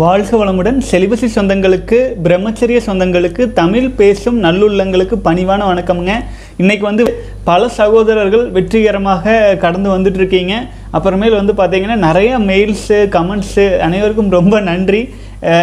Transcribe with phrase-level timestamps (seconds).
[0.00, 0.78] வாழ்க வளமுடன்.
[0.88, 6.14] செலிபசி சொந்தங்களுக்கு பிரம்மச்சரிய சொந்தங்களுக்கு தமிழ் பேசும் நல்லுள்ளங்களுக்கு பணிவான வணக்கம்ங்க.
[6.62, 7.04] இன்றைக்கி வந்து
[7.48, 10.54] பல சகோதரர்கள் வெற்றிகரமாக கடந்து வந்துட்டு இருக்கீங்க
[10.96, 15.02] அப்புறமேல் வந்து பார்த்தீங்கன்னா நிறைய மெயில்ஸு கமெண்ட்ஸு அனைவருக்கும் ரொம்ப நன்றி.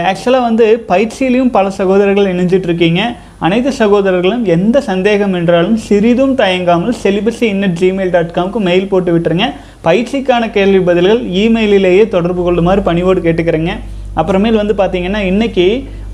[0.09, 3.01] ஆக்சுவலாக வந்து பயிற்சியிலையும் பல சகோதரர்கள் இணைஞ்சிட்ருக்கீங்க
[3.45, 9.47] அனைத்து சகோதரர்களும் எந்த சந்தேகம் என்றாலும் சிறிதும் தயங்காமல் celibacy in at Gmail dot காம்க்கு mail போட்டு விட்டுருங்க.
[9.89, 13.73] பயிற்சிக்கான கேள்வி பதில்கள் இமெயிலிலேயே தொடர்பு கொள்ளுமாறு பணிவோடு கேட்டுக்கிறேங்க.
[14.19, 15.65] அப்புறமேல் வந்து பார்த்தீங்கன்னா இன்னைக்கு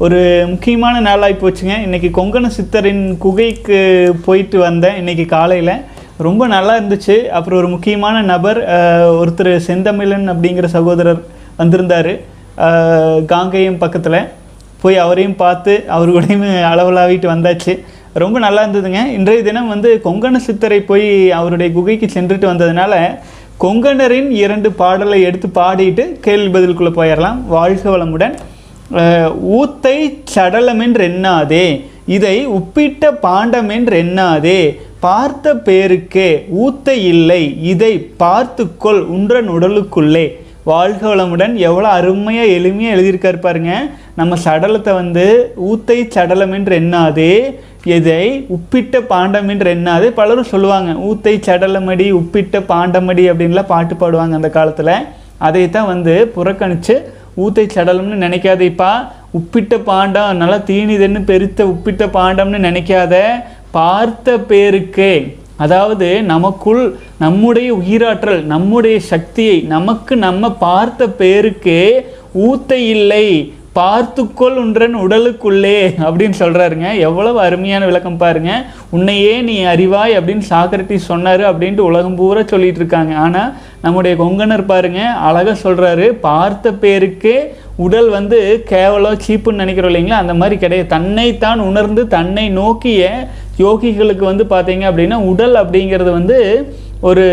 [0.05, 0.19] ஒரு
[0.51, 1.75] முக்கியமான நாளாகி போச்சுங்க.
[1.85, 3.79] இன்றைக்கி கொங்கண சித்தரின் குகைக்கு
[4.27, 5.73] போயிட்டு வந்தேன் இன்னைக்கு காலையில்.
[6.27, 7.15] ரொம்ப நல்லா இருந்துச்சு.
[7.37, 8.59] அப்புறம் ஒரு முக்கியமான நபர்
[9.21, 11.21] ஒருத்தர் செந்தமிழன் அப்படிங்கிற சகோதரர்
[11.61, 12.13] வந்திருந்தார்.
[13.33, 14.21] காங்கேயம் பக்கத்தில்.
[14.81, 17.73] போய் அவரையும் பார்த்து அவர் கூடயும் அளவலாவிட்டு வந்தாச்சு.
[18.23, 19.01] ரொம்ப நல்லா இருந்ததுங்க.
[19.17, 21.07] இன்றைய தினம் வந்து கொங்கண சித்தரை போய்
[21.39, 22.93] அவருடைய குகைக்கு சென்றுட்டு வந்ததுனால
[23.63, 28.35] கொங்கணரின் இரண்டு பாடலை எடுத்து பாடிட்டு கேள்வி பதிலுக்குள்ளே போயிடலாம் வாழ்க வளமுடன்.
[29.57, 29.95] ஊத்தை
[30.33, 31.65] சடலமென்று எண்ணாதே
[32.15, 34.61] இதை உப்பிட்ட பாண்டமென்று எண்ணாதே
[35.05, 36.29] பார்த்த பேருக்கே
[36.63, 37.91] ஊத்தை இல்லை இதை
[38.23, 40.25] பார்த்துக்கொள் உன்றன் உடலுக்குள்ளே.
[40.71, 41.53] வாழ்க வளமுடன்.
[41.67, 43.73] எவ்வளோ அருமையாக எளிமையாக எழுதியிருக்காரு பாருங்க.
[44.19, 45.25] நம்ம சடலத்தை வந்து
[45.69, 47.33] ஊத்தை சடலம் என்று எண்ணாதே
[47.85, 48.45] எதை?
[48.55, 50.07] உப்பிட்ட பாண்டம் என்று என்னாது?
[50.19, 54.95] பலரும் சொல்லுவாங்க ஊத்தை சடலமடி உப்பிட்ட பாண்டமடி அப்படின்லாம் பாட்டு பாடுவாங்க அந்த காலத்தில்.
[55.37, 56.95] அதை தான் வந்து புறக்கணித்து
[57.37, 58.91] ஊத்தை சடலம்னு நினைக்காதேப்பா
[59.37, 63.15] உப்பிட்ட பாண்டம் நல்லா தீனிதன்னு பெருத்த உப்பிட்ட பாண்டம்னு நினைக்காத
[63.71, 65.11] பார்த்த பேருக்கு.
[65.57, 66.83] அதாவது நமக்குள்
[67.17, 73.25] நம்முடைய உயிராற்றல் நம்முடைய சக்தியை நமக்கு நம்ம பார்த்த பேருக்கு ஊத்தை இல்லை
[73.77, 78.51] பார்த்துக்கொள் உன்றன் உடலுக்குள்ளே அப்படின்னு சொல்கிறாருங்க எவ்வளவு அருமையான விளக்கம் பாருங்க.
[78.95, 83.13] உன்னையே நீ அறிவாய் அப்படின்னு சாக்ரட்டிஸ் சொன்னார் அப்படின்ட்டு உலகம் பூரா சொல்லிட்டு இருக்காங்க.
[83.25, 87.33] ஆனால் நம்முடைய கொங்கனர் பாருங்க அழகாக சொல்கிறாரு பார்த்த பேருக்கு
[87.85, 88.39] உடல் வந்து
[88.73, 90.21] கேவலம் சீப்புன்னு நினைக்கிறோம் இல்லைங்களா?
[90.23, 90.93] அந்த மாதிரி கிடையாது.
[90.95, 93.11] தன்னைத்தான் உணர்ந்து தன்னை நோக்கிய
[93.65, 96.37] யோகிகளுக்கு வந்து பார்த்தீங்க அப்படின்னா உடல் அப்படிங்கிறது வந்து
[97.07, 97.25] ஒரு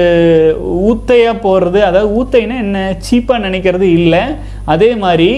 [0.89, 2.81] ஊத்தையாக போடுறது அதாவது ஊத்தைன்னா என்ன?
[3.07, 4.21] சீப்பாக நினைக்கிறது இல்லை.
[4.73, 5.31] அதே மாதிரி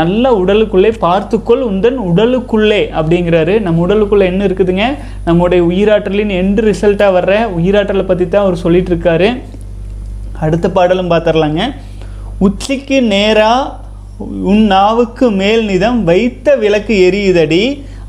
[0.00, 3.54] நல்ல உடலுக்குள்ளே பார்த்துக்கொள் உந்தன் உடலுக்குள்ளே அப்படிங்கிறாரு.
[3.66, 4.86] நம்ம உடலுக்குள்ளே என்ன இருக்குதுங்க?
[5.28, 9.30] நம்முடைய உயிராற்றலின் எண்டு ரிசல்ட்டாக வர்ற உயிராற்றலை பற்றி தான் அவர் சொல்லிட்டு இருக்காரு
[10.46, 11.62] அடுத்த பாடலும் பார்த்துடலாங்க
[12.46, 13.78] உச்சிக்கு நேராக
[14.50, 17.64] உன் நாவுக்கு மேல் நிதம் வைத்த விளக்கு எரியுதடி.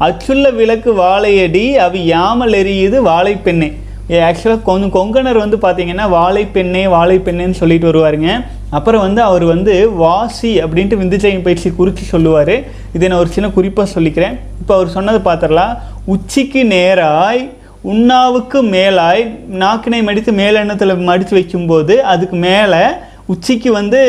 [0.05, 1.65] அச்சுள்ள விளக்கு வாழையடி.
[1.85, 3.69] அவி யாமல் எரியுது வாழைப்பெண்ணே.
[4.09, 8.45] ஆக்சுவலாக கொஞ்சம் கொங்கணர் வந்து பார்த்தீங்கன்னா வாழைப்பெண்ணே வாழைப்பெண்ணேன்னு சொல்லிட்டு வருவாருங்க.
[8.69, 12.55] அப்புறம் வந்து அவர் வந்து வாசி அப்படின்ட்டு விந்துஜயம் பயிற்சி குறித்து சொல்லுவார்.
[12.93, 14.35] இதை நான் ஒரு சின்ன குறிப்பாக சொல்லிக்கிறேன்.
[14.61, 15.73] இப்போ அவர் சொன்னதை பார்த்துடலாம்
[16.05, 17.49] உச்சிக்கு நேராய்
[17.83, 19.23] உண்ணாவுக்கு மேலாய்
[19.61, 22.83] நாக்கினை மடித்து மேலெண்ணத்தில் மடித்து வைக்கும்போது அதுக்கு மேலே
[23.25, 23.99] உச்சிக்கு வந்து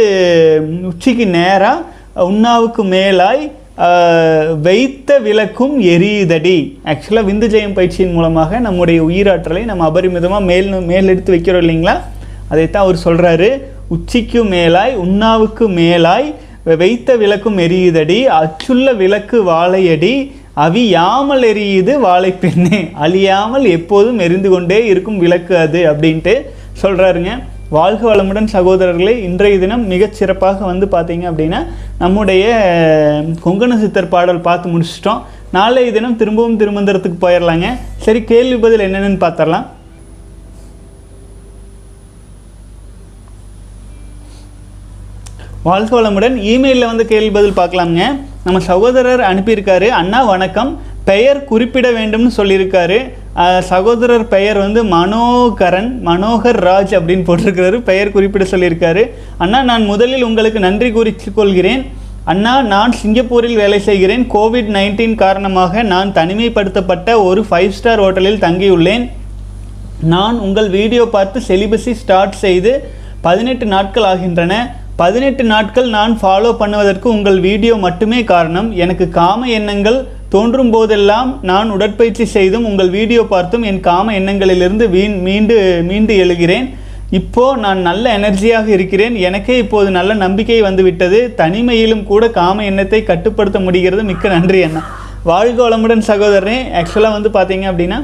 [0.90, 3.52] உச்சிக்கு நேராக உண்ணாவுக்கு மேலாய்
[4.62, 6.76] வைத்த விளக்கும் எரியுதடி.
[6.84, 11.96] ஆக்சுவலாக விந்து ஜெயம் பயிற்சியின் மூலமாக நம்முடைய உயிராற்றலை நம்ம அபரிமிதமாக மேல் மேல் எடுத்து வைக்கிறோம் இல்லைங்களா?
[12.48, 13.48] அதைத்தான் அவர் சொல்கிறாரு
[13.88, 16.34] உச்சிக்கு மேலாய் உண்ணாவுக்கு மேலாய்
[16.64, 25.56] வைத்த விளக்கும் எரியுதடி அச்சுள்ள விளக்கு வாழையடி அவியாமல் எரியுது வாழைப்பெண்ணே அழியாமல் எப்போதும் எரிந்து கொண்டே இருக்கும் விளக்கு
[25.56, 26.34] அது அப்படின்ட்டு
[26.82, 27.32] சொல்கிறாருங்க
[27.74, 31.60] வாழ்க வளமுடன் சகோதரர்களே இன்றைய தினம் மிகச் சிறப்பாக வந்து பார்த்தீங்க அப்படின்னா
[32.02, 32.44] நம்முடைய
[33.44, 35.22] கொங்கண சித்தர் பாடல் பார்த்து முடிச்சிட்டோம்.
[35.56, 37.68] நாளைய தினம் திரும்பவும் திருமந்திரத்துக்கு போயிடலாங்க
[38.06, 39.66] சரி கேள்வி பதில் என்னென்னு பார்த்துடலாம்
[45.68, 48.04] வாழ்க வளமுடன் இமெயிலில் வந்து கேள்வி பதில் பார்க்கலாமுங்க.
[48.44, 50.72] நம்ம சகோதரர் அனுப்பியிருக்காரு அண்ணா வணக்கம்.
[51.10, 53.00] பெயர் குறிப்பிட வேண்டும்னு சொல்லியிருக்காரு.
[53.70, 57.78] சகோதரர் பெயர் வந்து மனோகரன் மனோகர் ராஜ் அப்படின்னு போட்டிருக்கிறாரு.
[57.90, 59.02] பெயர் குறிப்பிட சொல்லியிருக்காரு.
[59.44, 61.82] அண்ணா நான் முதலில் உங்களுக்கு நன்றி குறித்து கொள்கிறேன்
[62.32, 64.24] அண்ணா நான் சிங்கப்பூரில் வேலை செய்கிறேன்.
[64.34, 69.06] கோவிட் நைன்டீன் காரணமாக நான் தனிமைப்படுத்தப்பட்ட ஒரு ஃபைவ் ஸ்டார் ஹோட்டலில் தங்கியுள்ளேன்.
[70.14, 72.72] நான் உங்கள் வீடியோ பார்த்து செலிபஸை ஸ்டார்ட் செய்து
[73.26, 74.54] பதினெட்டு நாட்கள் ஆகின்றன.
[75.02, 78.68] பதினெட்டு நாட்கள் நான் ஃபாலோ பண்ணுவதற்கு உங்கள் வீடியோ மட்டுமே காரணம்.
[78.84, 79.98] எனக்கு காம எண்ணங்கள்
[80.32, 85.56] தோன்றும் போதெல்லாம் நான் உடற்பயிற்சி செய்தும் உங்கள் வீடியோ பார்த்தும் என் காம எண்ணங்களிலிருந்து வீண் மீண்டு
[85.88, 86.66] மீண்டு எழுகிறேன்.
[87.18, 89.14] இப்போ நான் நல்ல எனர்ஜியாக இருக்கிறேன்.
[89.28, 91.18] எனக்கே இப்போது நல்ல நம்பிக்கை வந்துவிட்டது.
[91.40, 94.04] தனிமையிலும் கூட காம எண்ணத்தை கட்டுப்படுத்த முடிகிறது.
[94.10, 94.82] மிக்க நன்றி அண்ணா.
[95.30, 96.58] வாழ்க வளமுடன் சகோதரனே.
[96.78, 97.98] ஆக்சுவலாக வந்து பார்த்தீங்க அப்படின்னா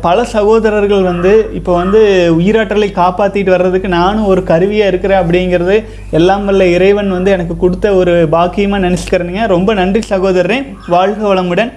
[0.00, 2.00] பல சகோதரர்கள் வந்து இப்போ வந்து
[2.38, 8.28] உயிராற்றலை காப்பாற்றிட்டு வர்றதுக்கு நானும் ஒரு கருவியாக இருக்கிறேன் அப்படிங்கிறது எல்லாம் வல்ல இறைவன் வந்து எனக்கு கொடுத்த ஒரு
[8.32, 10.66] பாக்கியமாக நினச்சிக்கிறேனுங்க ரொம்ப நன்றி சகோதரரே.
[10.88, 11.72] வாழ்க வளமுடன்.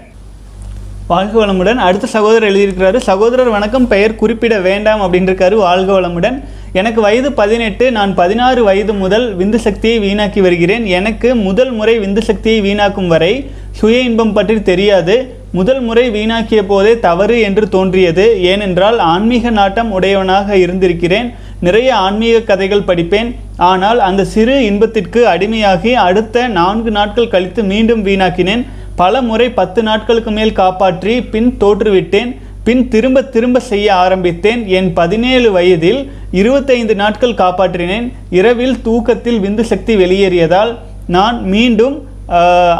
[1.07, 1.75] வாழ்க வளமுடன்.
[1.75, 3.87] அடுத்த சகோதரர் எழுதியிருக்கிறாரு சகோதரர் வணக்கம்.
[3.87, 6.43] பெயர் குறிப்பிட வேண்டாம் அப்படின்ருக்காரு வாழ்க வளமுடன்.
[6.73, 10.85] எனக்கு வயது பதினெட்டு நான் பதினாறு வயது முதல் விந்து சக்தியை வீணாக்கி வருகிறேன்.
[10.85, 15.43] எனக்கு முதல் முறை விந்து சக்தியை வீணாக்கும் வரை சுய இன்பம் பற்றி தெரியாது.
[15.57, 18.23] முதல் முறை வீணாக்கிய போதே தவறு என்று தோன்றியது.
[18.51, 21.27] ஏனென்றால் ஆன்மீக நாட்டம் உடையவனாக இருந்திருக்கிறேன்.
[21.65, 23.29] நிறைய ஆன்மீக கதைகள் படிப்பேன்.
[23.69, 28.63] ஆனால் அந்த சிறு இன்பத்திற்கு அடிமையாகி அடுத்த நான்கு நாட்கள் கழித்து மீண்டும் வீணாக்கினேன்.
[29.01, 32.31] பல முறை பத்து நாட்களுக்கு மேல் காப்பாற்றி பின் தோற்றுவிட்டேன்.
[32.67, 34.61] பின் திரும்ப திரும்ப செய்ய ஆரம்பித்தேன்.
[34.77, 36.01] என் பதினேழு வயதில்
[36.41, 38.07] இருபத்தைந்து நாட்கள் காப்பாற்றினேன்.
[38.39, 40.73] இரவில் தூக்கத்தில் விந்து சக்தி வெளியேறியதால்
[41.15, 41.95] நான் மீண்டும்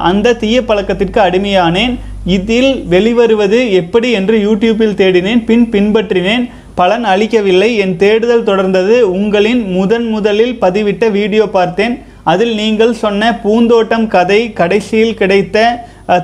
[0.09, 1.94] அந்த தீய பழக்கத்திற்கு அடிமையானேன்.
[2.36, 6.45] இதில் வெளிவருவது எப்படி என்று யூடியூப்பில் தேடினேன் பின் பின்பற்றினேன்.
[6.80, 7.69] பலன் அளிக்கவில்லை.
[7.83, 8.95] என் தேடுதல் தொடர்ந்தது.
[9.19, 11.95] உங்களின் முதன் முதலில் பதிவிட்ட வீடியோ பார்த்தேன்.
[12.31, 15.57] அதில் நீங்கள் சொன்ன பூந்தோட்டம் கதை கடைசியில் கிடைத்த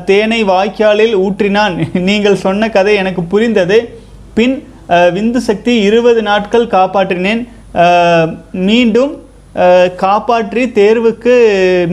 [0.10, 1.76] தேனை வாய்க்காலில் ஊற்றினான்.
[2.10, 3.78] நீங்கள் சொன்ன கதை எனக்கு புரிந்தது.
[4.38, 4.56] பின்
[5.16, 7.42] விந்து சக்தி இருபது நாட்கள் காப்பாற்றினேன்.
[8.70, 9.12] மீண்டும்
[10.04, 11.34] காப்பாற்றி தேர்வுக்கு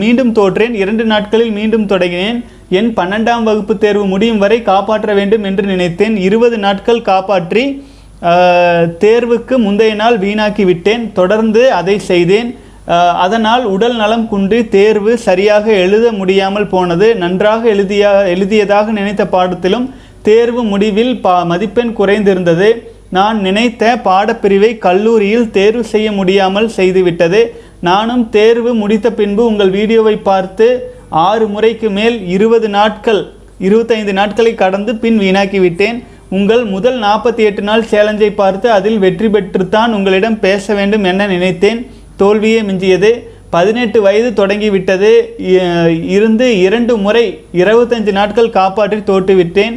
[0.01, 0.75] மீண்டும் தோற்றேன்.
[0.81, 2.39] இரண்டு நாட்களில் மீண்டும் தொடங்கினேன்.
[2.79, 6.15] என் பன்னெண்டாம் வகுப்பு தேர்வு முடியும் வரை காப்பாற்ற வேண்டும் என்று நினைத்தேன்.
[6.27, 7.63] இருபது நாட்கள் காப்பாற்றி
[9.03, 11.03] தேர்வுக்கு முந்தைய நாள் வீணாக்கி விட்டேன்.
[11.19, 12.49] தொடர்ந்து அதை செய்தேன்.
[13.25, 17.07] அதனால் உடல் நலம் குன்றி தேர்வு சரியாக எழுத முடியாமல் போனது.
[17.23, 19.85] நன்றாக எழுதிய எழுதியதாக நினைத்த பாடத்திலும்
[20.29, 22.69] தேர்வு முடிவில் பா மதிப்பெண் குறைந்திருந்தது.
[23.17, 27.41] நான் நினைத்த பாடப்பிரிவை கல்லூரியில் தேர்வு செய்ய முடியாமல் செய்துவிட்டது.
[27.87, 30.67] நானும் தேர்வு முடித்த பின்பு உங்கள் வீடியோவை பார்த்து
[31.27, 33.21] ஆறு முறைக்கு மேல் இருபது நாட்கள்
[33.67, 35.97] இருபத்தைந்து நாட்களை கடந்து பின் வீணாக்கிவிட்டேன்.
[36.37, 41.79] உங்கள் முதல் நாற்பத்தி எட்டு நாள் சேலஞ்சை பார்த்து அதில் வெற்றி பெற்றுத்தான் உங்களிடம் பேச வேண்டும் என நினைத்தேன்.
[42.21, 43.11] தோல்வியே மிஞ்சியது.
[43.55, 45.11] பதினெட்டு வயது தொடங்கிவிட்டது.
[46.15, 47.25] இருந்து இரண்டு முறை
[47.61, 49.75] இருபத்தஞ்சு நாட்கள் காப்பாற்றி தோற்றுவிட்டேன்.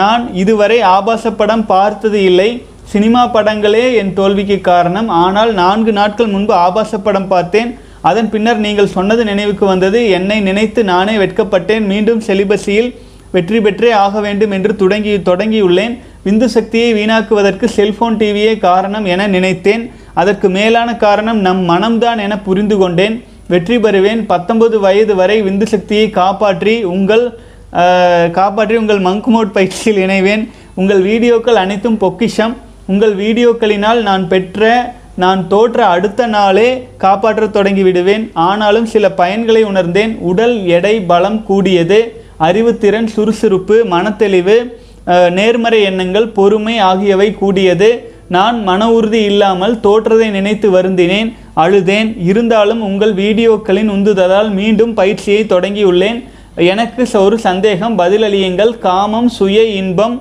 [0.00, 2.50] நான் இதுவரை ஆபாச படம் பார்த்தது இல்லை.
[2.92, 5.08] சினிமா படங்களே என் தோல்விக்கு காரணம்.
[5.24, 7.70] ஆனால் நான்கு நாட்கள் முன்பு ஆபாச படம் பார்த்தேன்.
[8.08, 9.98] அதன் பின்னர் நீங்கள் சொன்னது நினைவுக்கு வந்தது.
[10.16, 11.84] என்னை நினைத்து நானே வெட்கப்பட்டேன்.
[11.92, 12.90] மீண்டும் செலிபஸியில்
[13.34, 15.94] வெற்றி பெற்றே ஆக வேண்டும் என்று தொடங்கி தொடங்கியுள்ளேன்.
[16.26, 19.82] விந்து சக்தியை வீணாக்குவதற்கு செல்போன் டிவியே காரணம் என நினைத்தேன்.
[20.20, 23.16] அதற்கு மேலான காரணம் நம் மனம்தான் என புரிந்து கொண்டேன்.
[23.52, 24.20] வெற்றி பெறுவேன்.
[24.32, 27.24] பத்தொன்பது வயது வரை விந்து சக்தியை காப்பாற்றி உங்கள்
[28.38, 30.44] காப்பாற்றி உங்கள் மங்க்மோட் பயிற்சியில் இணைவேன்.
[30.80, 32.54] உங்கள் வீடியோக்கள் அனைத்தும் பொக்கிஷம்.
[32.92, 34.70] உங்கள் வீடியோக்களினால் நான் பெற்ற
[35.22, 36.68] நான் தோற்ற அடுத்த நாளே
[37.02, 40.12] காப்பாற்றத் தொடங்கி விடுவேன் ஆனாலும் சில பயன்களை உணர்ந்தேன்.
[40.30, 41.98] உடல் எடை பலம் கூடியது
[42.46, 44.56] அறிவுத்திறன் சுறுசுறுப்பு மனத்தெளிவு
[45.38, 47.90] நேர்மறை எண்ணங்கள் பொறுமை ஆகியவை கூடியது.
[48.36, 51.30] நான் மன உறுதி இல்லாமல் தோற்றதை நினைத்து வருந்தினேன்
[51.64, 52.10] அழுதேன்.
[52.30, 56.20] இருந்தாலும் உங்கள் வீடியோக்களின் உந்துதலால் மீண்டும் பயிற்சியை தொடங்கியுள்ளேன்.
[56.72, 58.72] எனக்கு ஒரு சந்தேகம் பதிலளியுங்கள்.
[58.88, 60.16] காமம் சுய இன்பம்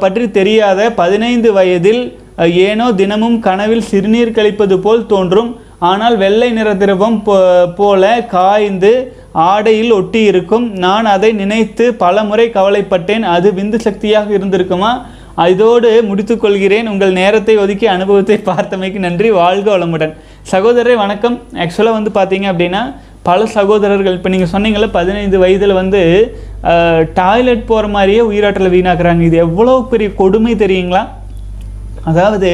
[0.00, 5.56] பற்றி தெரியாத பதினைந்து வயதில் ஏனோ தினமும் கனவில் சிறுநீர் கழிப்பது போல் தோன்றும்.
[5.78, 12.50] ஆனால் வெள்ளை நிற திரவம் போ- போல காய்ந்து ஆடையில் ஒட்டி இருக்கும் நான் அதை நினைத்து பல முறை
[12.54, 13.20] கவலைப்பட்டேன்.
[13.20, 15.02] அது விந்து சக்தியாக இருந்திருக்குமா?
[15.46, 16.88] இதோடு முடித்துக்கொள்கிறேன்.
[16.88, 19.30] உங்கள் நேரத்தை ஒதுக்கி அனுபவத்தை பார்த்தமைக்கு நன்றி.
[19.30, 20.16] வாழ்க வளமுடன்.
[20.50, 21.40] சகோதரரை வணக்கம்.
[21.54, 22.94] ஆக்சுவலாக வந்து பார்த்தீங்க அப்படின்னா
[23.28, 26.00] பல சகோதரர்கள் இப்போ நீங்கள் சொன்னீங்கல்ல பதினைந்து வயதில் வந்து
[27.18, 29.22] டாய்லெட் போகிற மாதிரியே உயிராற்றலை வீணாக்குறாங்க.
[29.28, 31.02] இது எவ்வளோ பெரிய கொடுமை தெரியுங்களா?
[32.10, 32.50] அதாவது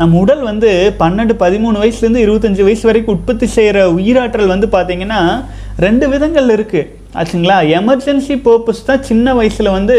[0.00, 5.20] நம்ம உடல் வந்து பன்னெண்டு பதிமூணு வயசுலேருந்து இருபத்தஞ்சி வயசு வரைக்கும் உற்பத்தி செய்கிற உயிராற்றல் வந்து பார்த்தீங்கன்னா
[5.86, 6.90] ரெண்டு விதங்கள் இருக்குது
[7.20, 7.56] ஆச்சுங்களா?
[7.80, 9.96] எமர்ஜென்சி பர்பஸ் தான் சின்ன வயசில் வந்து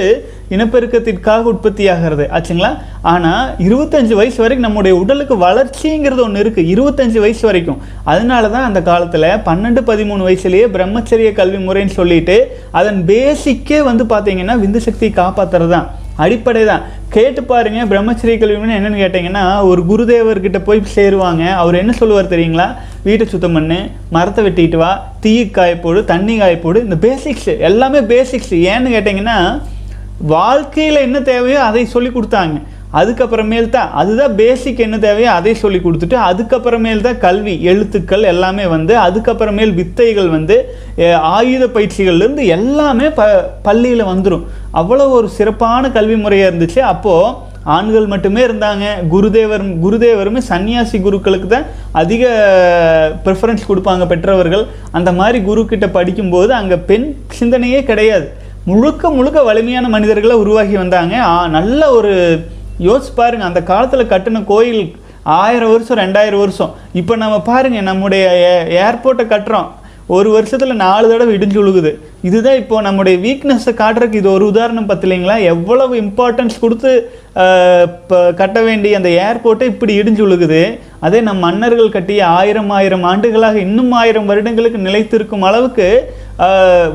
[0.54, 2.25] இனப்பெருக்கத்திற்காக உற்பத்தியாகிறது.
[2.36, 2.72] ஆச்சுங்களா?
[3.14, 7.82] ஆனால் இருபத்தஞ்சு வயசு வரைக்கும் நம்முடைய உடலுக்கு வளர்ச்சிங்கிறது ஒன்று இருக்குது இருபத்தஞ்சு வயசு வரைக்கும்.
[8.14, 12.38] அதனால தான் அந்த காலத்தில் பன்னெண்டு பதிமூணு வயசுலேயே பிரம்மச்சரிய கல்வி முறைன்னு சொல்லிட்டு
[12.80, 15.88] அதன் பேசிக்கே வந்து பார்த்தீங்கன்னா விந்து சக்தியை காப்பாற்றுறது தான்
[16.24, 16.84] அடிப்படை தான்
[17.14, 21.44] கேட்டு பாருங்க பிரம்மச்சரிய கல்வின்னு என்னென்னு கேட்டிங்கன்னா ஒரு குருதேவர்கிட்ட போய் சேருவாங்க.
[21.62, 22.68] அவர் என்ன சொல்லுவார் தெரியுங்களா?
[23.08, 23.80] வீட்டை சுத்தம் பண்ணு
[24.16, 24.92] மரத்தை வெட்டிட்டு வா
[25.24, 29.38] தீ காயப்போடு தண்ணி காயப்போடு இந்த பேசிக்ஸ் எல்லாமே பேசிக்ஸ் ஏன்னு கேட்டிங்கன்னா
[30.34, 32.57] வாழ்க்கையில் என்ன தேவையோ அதை சொல்லி கொடுத்தாங்க.
[33.00, 38.93] அதுக்கப்புறமேல் தான் அதுதான் பேசிக் என்ன தேவையோ அதை சொல்லி கொடுத்துட்டு அதுக்கப்புறமேல் தான் கல்வி எழுத்துக்கள் எல்லாமே வந்து
[39.05, 40.55] அதுக்கப்புறமேல் வித்தைகள் வந்து
[41.38, 43.25] ஆயுத பயிற்சிகள்லேருந்து எல்லாமே ப
[43.67, 44.45] பள்ளியில் வந்துடும்
[44.81, 46.79] அவ்வளோ ஒரு சிறப்பான கல்வி முறையாக இருந்துச்சு.
[46.93, 48.86] அப்போது ஆண்கள் மட்டுமே இருந்தாங்க.
[49.12, 51.69] குருதேவர் குருதேவருமே சன்னியாசி குருக்களுக்கு தான்
[52.01, 52.24] அதிக
[53.27, 54.65] ப்ரிஃபரன்ஸ் கொடுப்பாங்க பெற்றவர்கள்.
[54.98, 57.07] அந்த மாதிரி குருக்கிட்ட படிக்கும்போது அங்கே பெண்
[57.39, 58.27] சிந்தனையே கிடையாது.
[58.69, 61.15] முழுக்க முழுக்க வலிமையான மனிதர்களை உருவாகி வந்தாங்க.
[61.55, 62.13] நல்ல ஒரு
[62.86, 64.84] யோசிச்சு பாருங்கள் அந்த காலத்தில் கட்டின கோயில்
[65.24, 66.72] ஆயிரம் வருஷம் ரெண்டாயிரம் வருஷம்.
[67.00, 68.24] இப்போ நம்ம பாருங்க நம்முடைய
[68.86, 69.69] ஏர்போர்ட்டை கட்டுறோம்.
[70.16, 71.92] ஒரு வருஷத்தில் நாலு தடவை இடிஞ்சு விழுகுது
[72.28, 75.36] இதுதான் இப்போ நம்முடைய வீக்னஸை காட்டுறதுக்கு இது ஒரு உதாரணம் பார்த்தில்லைங்களா?
[75.54, 76.92] எவ்வளவு இம்பார்ட்டன்ஸ் கொடுத்து
[77.88, 80.62] இப்போ கட்ட வேண்டிய அந்த ஏர்போர்ட்டை இப்படி இடிஞ்சு விழுகுது
[81.08, 85.88] அதே நம் மன்னர்கள் கட்டிய ஆயிரம் ஆயிரம் ஆண்டுகளாக இன்னும் ஆயிரம் வருடங்களுக்கு நிலைத்திருக்கும் அளவுக்கு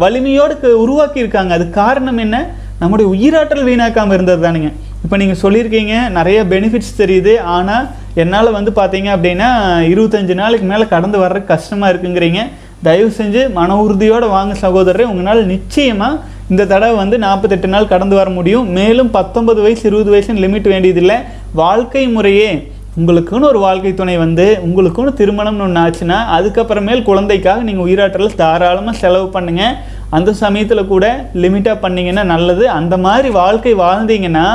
[0.04, 1.52] வலிமையோடு உருவாக்கியிருக்காங்க.
[1.58, 2.38] அது காரணம் என்ன?
[2.82, 4.70] நம்முடைய உயிராற்றல் வீணாக்காமல் இருந்தது தானுங்க.
[5.04, 7.32] இப்போ நீங்கள் சொல்லியிருக்கீங்க நிறைய பெனிஃபிட்ஸ் தெரியுது.
[7.56, 7.86] ஆனால்
[8.22, 9.48] என்னால் வந்து பார்த்தீங்க அப்படின்னா
[9.92, 12.40] இருபத்தஞ்சு நாளுக்கு மேலே கடந்து வர்றதுக்கு கஷ்டமாக இருக்குங்கிறீங்க.
[12.86, 16.20] தயவு செஞ்சு மன உறுதியோடு வாங்க சகோதரரை உங்களால் நிச்சயமாக
[16.52, 18.68] இந்த தடவை வந்து நாற்பத்தெட்டு நாள் கடந்து வர முடியும்.
[18.78, 21.18] மேலும் பத்தொன்பது வயசு இருபது வயசுன்னு லிமிட் வேண்டியதில்லை.
[21.62, 22.50] வாழ்க்கை முறையே
[22.98, 29.28] உங்களுக்குன்னு ஒரு வாழ்க்கை துணை வந்து உங்களுக்குன்னு திருமணம்னு ஒன்று ஆச்சுன்னா அதுக்கப்புறமேல் குழந்தைக்காக நீங்கள் உயிராற்றல் தாராளமாக செலவு
[29.36, 29.76] பண்ணுங்கள்
[30.16, 31.06] அந்த சமயத்தில் கூட
[31.42, 32.64] லிமிட்டாக பண்ணிங்கன்னா நல்லது.
[32.78, 34.46] அந்த மாதிரி வாழ்க்கை வாழ்ந்தீங்கன்னா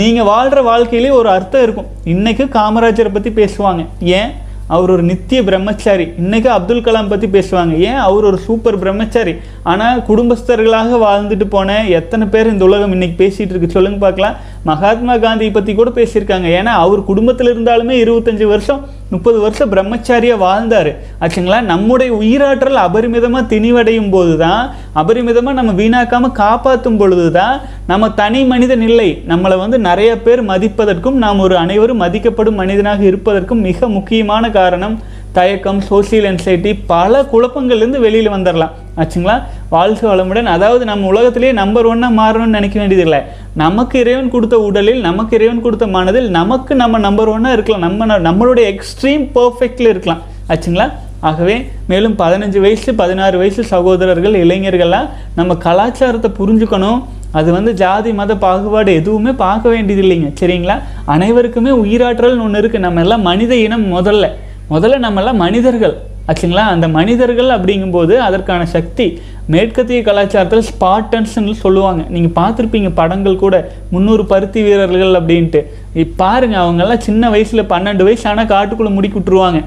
[0.00, 1.90] நீங்கள் வாழ்கிற வாழ்க்கையிலே ஒரு அர்த்தம் இருக்கும்.
[2.14, 3.84] இன்றைக்கு காமராஜரை பற்றி பேசுவாங்க.
[4.18, 4.32] ஏன்?
[4.66, 6.04] அவர் ஒரு நித்திய பிரம்மச்சாரி.
[6.04, 7.76] இன்றைக்கி அப்துல் கலாம் பற்றி பேசுவாங்க.
[7.78, 7.94] ஏன்?
[7.94, 9.34] அவர் ஒரு சூப்பர் பிரம்மச்சாரி.
[9.62, 13.70] ஆனால் குடும்பஸ்தர்களாக வாழ்ந்துட்டு போன எத்தனை பேர் இந்த உலகம் இன்றைக்கி பேசிகிட்டு இருக்கு?
[13.70, 14.36] சொல்லுங்க பார்க்கலாம்.
[14.70, 16.48] மகாத்மா காந்தியை பற்றி கூட பேசியிருக்காங்க.
[16.58, 18.80] ஏன்னா அவர் குடும்பத்தில் இருந்தாலுமே இருபத்தஞ்சி வருஷம்
[19.12, 20.90] முப்பது வருஷம் பிரம்மச்சாரியாக வாழ்ந்தார்.
[21.22, 21.58] ஆச்சுங்களா?
[21.72, 24.62] நம்முடைய உயிராற்றல் அபரிமிதமாக திணிவடையும் போது தான்
[25.00, 27.56] அபரிமிதமாக நம்ம வீணாக்காமல் காப்பாற்றும் பொழுது தான்
[27.90, 29.10] நம்ம தனி மனிதன் இல்லை.
[29.32, 34.96] நம்மளை வந்து நிறைய பேர் மதிப்பதற்கும் நாம் ஒரு அனைவரும் மதிக்கப்படும் மனிதனாக இருப்பதற்கும் மிக முக்கியமான காரணம்
[35.36, 39.42] தயக்கம் சோசியல் என்சைட்டி பல குழப்பங்கள்லேருந்து வெளியில் வந்துடலாம் ஆச்சுங்களா?
[39.68, 40.44] வாழ்க வளமுடன்.
[40.44, 43.20] அதாவது நம்ம உலகத்திலேயே நம்பர் ஒன்னாக மாறணும்னு நினைக்க வேண்டியதில்லை.
[43.54, 47.96] நமக்கு இறைவன் கொடுத்த உடலில் நமக்கு இறைவன் கொடுத்த மனதில் நமக்கு நம்ம நம்பர் ஒன்னாக இருக்கலாம்.
[47.96, 50.22] நம்ம ந- நம்மளுடைய எக்ஸ்ட்ரீம் பர்ஃபெக்டில் இருக்கலாம்.
[50.48, 50.92] ஆச்சுங்களா?
[51.20, 57.04] ஆகவே மேலும் பதினஞ்சு வயசு பதினாறு வயசு சகோதரர்கள் இளைஞர்கள்லாம் நம்ம கலாச்சாரத்தை புரிஞ்சுக்கணும்.
[57.32, 60.82] அது வந்து ஜாதி மத பாகுபாடு எதுவுமே பார்க்க வேண்டியது இல்லைங்க சரிங்களா?
[61.04, 64.30] அனைவருக்குமே உயிராற்றல்னு ஒன்று இருக்குது நம்ம எல்லாம் மனித இனம் முதல்ல.
[64.74, 65.96] முதல்ல நம்ம எல்லாம் மனிதர்கள்
[66.30, 66.62] ஆச்சுங்களா?
[66.74, 69.06] அந்த மனிதர்கள் அப்படிங்கும்போது அதற்கான சக்தி
[69.54, 72.02] மேற்கத்திய கலாச்சாரத்தில் ஸ்பாட்டன்ஸ்ன்னு சொல்லுவாங்க.
[72.14, 73.56] நீங்கள் பார்த்துருப்பீங்க படங்கள் கூட
[73.92, 75.60] முந்நூறு பருத்தி வீரர்கள் அப்படின்ட்டு.
[75.96, 79.60] பாருங்கள் பாருங்க அவங்கெல்லாம் சின்ன வயசில் பன்னெண்டு வயசு ஆனால் காட்டுக்குள்ளே முடிக்கி விட்டுருவாங்க.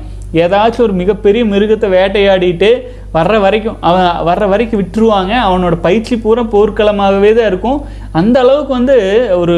[0.43, 2.69] ஏதாச்சும் ஒரு மிகப்பெரிய மிருகத்தை வேட்டையாடிட்டு
[3.15, 5.33] வர்ற வரைக்கும் அவன் வர்ற வரைக்கும் விட்டுருவாங்க.
[5.47, 7.79] அவனோட பயிற்சி பூரா போர்க்களமாகவே தான் இருக்கும்.
[8.21, 8.97] அந்த அளவுக்கு வந்து
[9.41, 9.57] ஒரு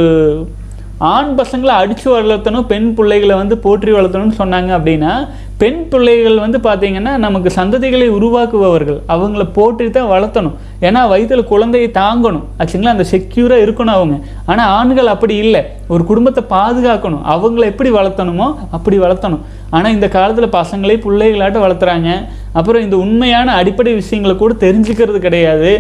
[1.10, 5.14] ஆண் பசங்களை அடித்து வளர்த்தணும் பெண் பிள்ளைகளை வந்து போற்றி வளர்த்தணும்னு சொன்னாங்க அப்படின்னா
[5.62, 9.00] பெண் பிள்ளைகள் வந்து பார்த்திங்கன்னா நமக்கு சந்ததிகளை உருவாக்குபவர்கள்.
[9.14, 10.56] அவங்கள போற்றி தான் வளர்த்தணும்.
[10.88, 12.46] ஏன்னா வயிற்றில் குழந்தையை தாங்கணும்.
[12.60, 12.94] ஆச்சுங்களா?
[12.96, 14.16] அந்த செக்யூராக இருக்கணும் அவங்க.
[14.46, 15.62] ஆனால் ஆண்கள் அப்படி இல்லை.
[15.94, 17.24] ஒரு குடும்பத்தை பாதுகாக்கணும்.
[17.36, 19.44] அவங்கள எப்படி வளர்த்தணுமோ அப்படி வளர்த்தணும்.
[19.78, 22.12] ஆனால் இந்த காலத்தில் பசங்களே பிள்ளைகளாட்ட வளர்த்துறாங்க.
[22.60, 25.72] அப்புறம் இந்த உண்மையான அடிப்படை விஷயங்களை கூட தெரிஞ்சுக்கிறது கிடையாது.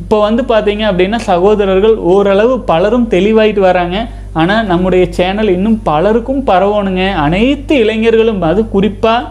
[0.00, 3.96] இப்போ வந்து பார்த்தீங்க அப்படின்னா சகோதரர்கள் ஓரளவு பலரும் தெளிவாயிட்டு வராங்க.
[4.40, 7.04] ஆனால் நம்முடைய சேனல் இன்னும் பலருக்கும் பரவணுங்க.
[7.24, 9.28] அனைத்து இளைஞர்களும் அது குறிப்பாக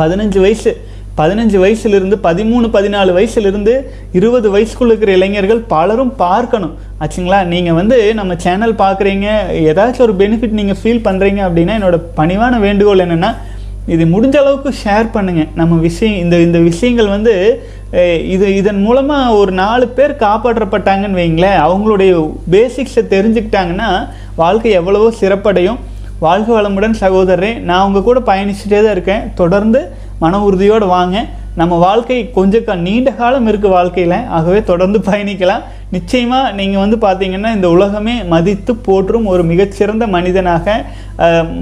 [0.00, 0.72] பதினஞ்சு வயசு
[1.18, 3.74] பதினஞ்சு வயசுலேருந்து பதிமூணு பதினாலு வயசுலேருந்து
[4.12, 6.72] இருபது வயசுக்குள்ள இருக்கிற இளைஞர்கள் பலரும் பார்க்கணும்.
[7.02, 7.40] ஆச்சுங்களா?
[7.52, 9.26] நீங்கள் வந்து நம்ம சேனல் பார்க்குறீங்க
[9.70, 13.30] ஏதாச்சும் ஒரு பெனிஃபிட் நீங்கள் ஃபீல் பண்ணுறீங்க அப்படின்னா என்னோட பணிவான வேண்டுகோள் என்னென்னா
[13.86, 17.34] இது முடிஞ்ச அளவுக்கு ஷேர் பண்ணுங்கள் நம்ம விஷயம் இந்த இந்த விஷயங்கள் வந்து
[18.34, 21.58] இது இதன் மூலமாக ஒரு நாலு பேர் காப்பாற்றப்பட்டாங்கன்னு வைங்களேன்.
[21.66, 22.12] அவங்களுடைய
[22.54, 23.90] பேசிக்ஸை தெரிஞ்சுக்கிட்டாங்கன்னா
[24.42, 25.78] வாழ்க்கை எவ்வளவோ சிறப்படையும்.
[26.24, 29.24] வாழ்க வளமுடன் சகோதரரே நான் உங்கள் கூட பயணிச்சுட்டே தான் இருக்கேன்.
[29.40, 29.80] தொடர்ந்து
[30.22, 31.16] மன உறுதியோடு வாங்க.
[31.60, 34.14] நம்ம வாழ்க்கை கொஞ்சம் நீண்ட காலம் இருக்குது வாழ்க்கையில்.
[34.36, 35.62] ஆகவே தொடர்ந்து பயணிக்கலாம்.
[35.94, 40.76] நிச்சயமாக நீங்கள் வந்து பார்த்தீங்கன்னா இந்த உலகமே மதித்து போற்றும் ஒரு மிகச்சிறந்த மனிதனாக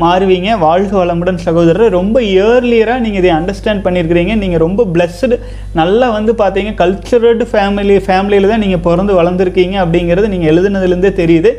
[0.04, 0.50] மாறுவீங்க.
[0.64, 1.94] வாழ்க வளமுடன் சகோதரர்.
[1.99, 4.34] ரொம்ப இயர்லியராக நீங்கள் இதை அண்டர்ஸ்டாண்ட் பண்ணியிருக்கிறீங்க.
[4.44, 5.38] நீங்கள் ரொம்ப பிளஸ்டு
[5.80, 11.52] நல்லா வந்து பார்த்தீங்க கல்ச்சரடு ஃபேமிலி ஃபேமிலியில் தான் நீங்கள் பிறந்து வளர்ந்துருக்கீங்க அப்படிங்கிறது நீங்கள் எழுதுனதுலேருந்தே தெரியுது.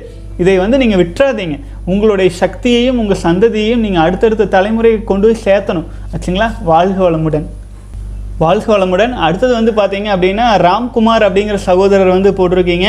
[0.44, 1.58] இதை வந்து நீங்கள் விட்டுறாதீங்க.
[1.94, 5.90] உங்களுடைய சக்தியையும் உங்கள் சந்ததியையும் நீங்கள் அடுத்தடுத்த தலைமுறைக்கு கொண்டு போய் சேர்த்தணும்.
[6.13, 6.50] ஆச்சுங்களா?
[6.72, 7.46] வாழ்க வளமுடன்.
[8.42, 9.12] வாழ்க வளமுடன்.
[9.25, 12.88] அடுத்தது வந்து பார்த்தீங்க அப்படின்னா ராம்குமார் அப்படிங்கிற சகோதரர் வந்து போட்டிருக்கீங்க.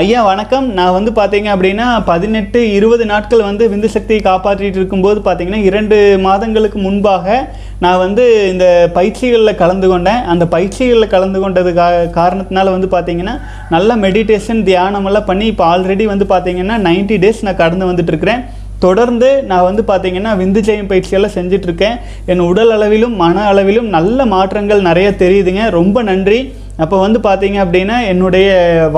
[0.00, 0.66] ஐயா வணக்கம்.
[0.78, 6.78] நான் வந்து பார்த்தீங்க அப்படின்னா பதினெட்டு இருபது நாட்கள் வந்து விந்து சக்தியை காப்பாற்றிட்டு இருக்கும்போது பார்த்தீங்கன்னா இரண்டு மாதங்களுக்கு
[6.86, 7.36] முன்பாக
[7.84, 8.66] நான் வந்து இந்த
[8.96, 10.24] பயிற்சிகளில் கலந்து கொண்டேன்.
[10.32, 11.86] அந்த பயிற்சிகளில் கலந்து கொண்டது கா
[12.18, 13.36] காரணத்தினால வந்து பார்த்தீங்கன்னா
[13.74, 18.42] நல்ல மெடிடேஷன் தியானமெல்லாம் பண்ணி இப்போ ஆல்ரெடி வந்து பார்த்தீங்கன்னா 90 டேஸ் நான் கடந்து வந்துட்டுருக்கிறேன்
[18.86, 21.96] தொடர்ந்து நான் வந்து பார்த்தீங்கன்னா விந்து ஜெயம் பயிற்சியெல்லாம் செஞ்சுட்டு இருக்கேன்
[22.32, 25.64] என் உடல் அளவிலும் மன அளவிலும் நல்ல மாற்றங்கள் நிறைய தெரியுதுங்க.
[25.78, 26.40] ரொம்ப நன்றி.
[26.82, 28.48] அப்போ வந்து பார்த்தீங்க அப்படின்னா என்னுடைய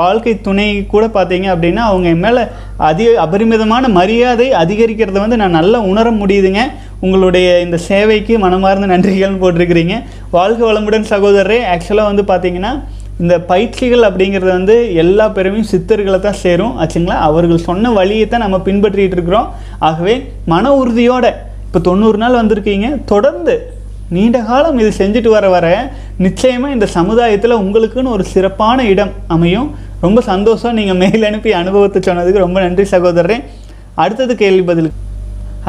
[0.00, 2.42] வாழ்க்கை துணை கூட பார்த்தீங்க அப்படின்னா அவங்க என் மேலே
[2.88, 6.62] அதிக அபரிமிதமான மரியாதை அதிகரிக்கிறத வந்து நான் நல்லா உணர முடியுதுங்க.
[7.06, 9.96] உங்களுடைய இந்த சேவைக்கு மனமார்ந்த நன்றிகள்னு போட்டிருக்கிறீங்க.
[10.36, 11.58] வாழ்க வளமுடன் சகோதரரே.
[11.72, 12.72] ஆக்சுவலாக வந்து பார்த்தீங்கன்னா
[13.22, 17.16] இந்த பயிற்சிகள் அப்படிங்கிறது வந்து எல்லா பெருமையும் சித்தர்களை தான் சேரும் ஆச்சுங்களா?
[17.28, 19.48] அவர்கள் சொன்ன வழியை தான் நம்ம பின்பற்றிகிட்டு இருக்கிறோம்.
[19.88, 20.14] ஆகவே
[20.52, 21.26] மன உறுதியோட
[21.66, 23.54] இப்போ தொண்ணூறு நாள் வந்திருக்கீங்க தொடர்ந்து
[24.14, 25.66] நீண்ட காலம் இது செஞ்சுட்டு வர வர
[26.24, 29.68] நிச்சயமாக இந்த சமுதாயத்தில் உங்களுக்குன்னு ஒரு சிறப்பான இடம் அமையும்.
[30.04, 33.38] ரொம்ப சந்தோஷம் நீங்கள் மெயில் அனுப்பி அனுபவத்தை சொன்னதுக்கு ரொம்ப நன்றி சகோதரரே.
[34.02, 34.90] அடுத்தது கேள்வி பதில்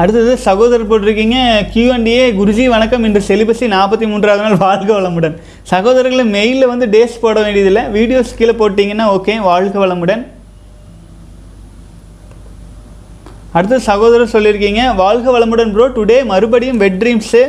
[0.02, 1.36] அடுத்தது சகோதரர் போட்டிருக்கீங்க
[1.74, 3.04] கியூஎன்டிஏ குருஜி வணக்கம்.
[3.08, 5.36] இன்று செலிபஸி நாற்பத்தி மூன்றாவது நாள் வாழ்க வளமுடன்.
[5.70, 7.82] சகோதரர்களை மெயிலில் வந்து டேஸ் போட வேண்டியதில்லை.
[7.94, 10.22] வீடியோஸ் கீழே போட்டிங்கன்னா ஓகே வாழ்க வளமுடன்.
[13.58, 17.42] அடுத்து சகோதரர் சொல்லியிருக்கீங்க வாழ்க வளமுடன் ப்ரோ டுடே மறுபடியும் வெட் ட்ரீம்ஸு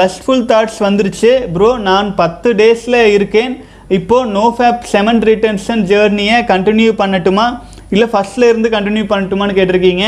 [0.00, 1.32] லஸ்ட்ஃபுல் தாட்ஸ் வந்துருச்சு.
[1.56, 3.54] ப்ரோ நான் பத்து டேஸில் இருக்கேன்.
[3.98, 7.46] இப்போது நோ ஃபேப் செமன் ரிட்டன்ஷன் ஜேர்னியை கண்டினியூ பண்ணட்டுமா?
[7.94, 10.06] இல்லை ஃபஸ்ட்டில் இருந்து கண்டினியூ பண்ணட்டுமான்னு கேட்டிருக்கீங்க.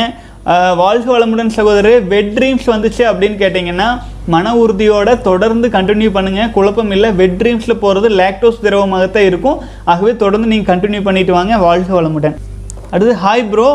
[0.81, 3.89] வாழ்க வளமுடன் சகோதரர் வெட் ட்ரீம்ஸ் வந்துச்சு அப்படின்னு கேட்டிங்கன்னா
[4.33, 9.59] மன உறுதியோட தொடர்ந்து கண்டினியூ பண்ணுங்கள் குழப்பம் இல்லை வெட் ட்ரீம்ஸில் போகிறது லேக்டோஸ் திரவமாகத்தான் இருக்கும்.
[9.91, 11.53] ஆகவே தொடர்ந்து நீங்கள் கண்டினியூ பண்ணிட்டு வாங்க.
[11.67, 12.35] வாழ்க வளமுடன்.
[12.93, 13.67] அடுத்து hi bro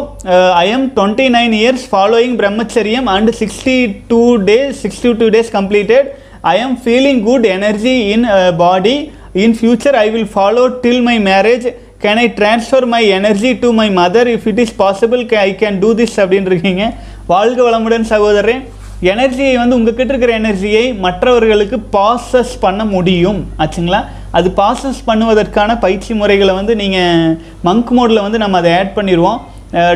[0.62, 3.76] I am twenty nine years following brahmacharyam and sixty
[4.10, 6.08] two days sixty two days completed
[6.54, 8.26] I am feeling good energy in
[8.64, 8.96] body
[9.44, 11.66] in future I will follow till my marriage
[12.02, 15.94] can I transfer my energy to my mother if it is possible I can do
[15.94, 16.94] this அப்படின்னு இருக்கீங்க
[17.26, 18.62] வாழ்க வளமுடன் சகோதரன்
[19.02, 23.40] எனர்ஜியை வந்து உங்ககிட்ட இருக்கிற எனர்ஜியை மற்றவர்களுக்கு பாசஸ் பண்ண முடியும்.
[23.58, 24.00] ஆச்சுங்களா?
[24.30, 29.40] அது பாசஸ் பண்ணுவதற்கான பயிற்சி முறைகளை வந்து நீங்கள் மங்க் மோடில் வந்து நம்ம அதை ஆட் பண்ணிடுவோம்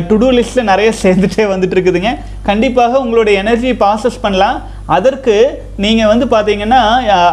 [0.07, 2.11] டு டூ லிஸ்ட்டில் நிறைய சேர்ந்துட்டே வந்துட்டு இருக்குதுங்க
[2.47, 4.57] கண்டிப்பாக உங்களுடைய எனர்ஜி ப்ராசஸ் பண்ணலாம்.
[4.95, 5.35] அதற்கு
[5.83, 6.81] நீங்கள் வந்து பார்த்தீங்கன்னா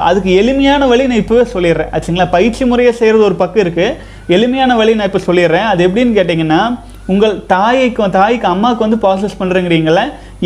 [0.09, 1.91] அதுக்கு எளிமையான வழி நான் இப்போவே சொல்லிடுறேன்.
[1.95, 2.27] ஆச்சுங்களா?
[2.37, 3.97] பயிற்சி முறையை செய்கிறது ஒரு பக்கம் இருக்குது
[4.37, 5.67] எளிமையான வழி நான் இப்போ சொல்லிடுறேன்.
[5.73, 6.61] அது எப்படின்னு கேட்டிங்கன்னா
[7.13, 10.01] உங்கள் தாய்க்கு தாய்க்கு அம்மாவுக்கு வந்து ப்ராசஸ் பண்ணுறேங்கிறீங்கள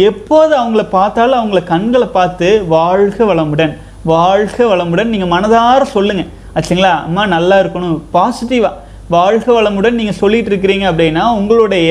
[0.08, 3.74] எப்போது அவங்கள பார்த்தாலும் அவங்கள கண்களை பார்த்து வாழ்க வளமுடன்.
[4.12, 5.12] வாழ்க வளமுடன்.
[5.14, 6.94] நீங்கள் மனதார சொல்லுங்கள் ஆச்சுங்களா?
[7.08, 7.98] அம்மா நல்லா இருக்கணும்.
[8.16, 8.81] பாசிட்டிவாக
[9.14, 11.90] வாழ்க வளமுடன் நீங்கள் சொல்லிட்டு இருக்கிறீங்க அப்படின்னா உங்களுடைய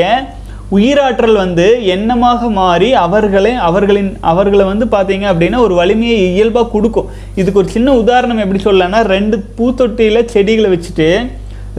[0.77, 7.09] உயிராற்றல் வந்து எண்ணமாக மாறி அவர்களை அவர்களின் அவர்களை வந்து பார்த்தீங்க அப்படின்னா ஒரு வலிமையை இயல்பாக கொடுக்கும்.
[7.39, 11.09] இதுக்கு ஒரு சின்ன உதாரணம் எப்படி சொல்லலாம்னா ரெண்டு பூத்தொட்டியில் செடிகளை வச்சுட்டு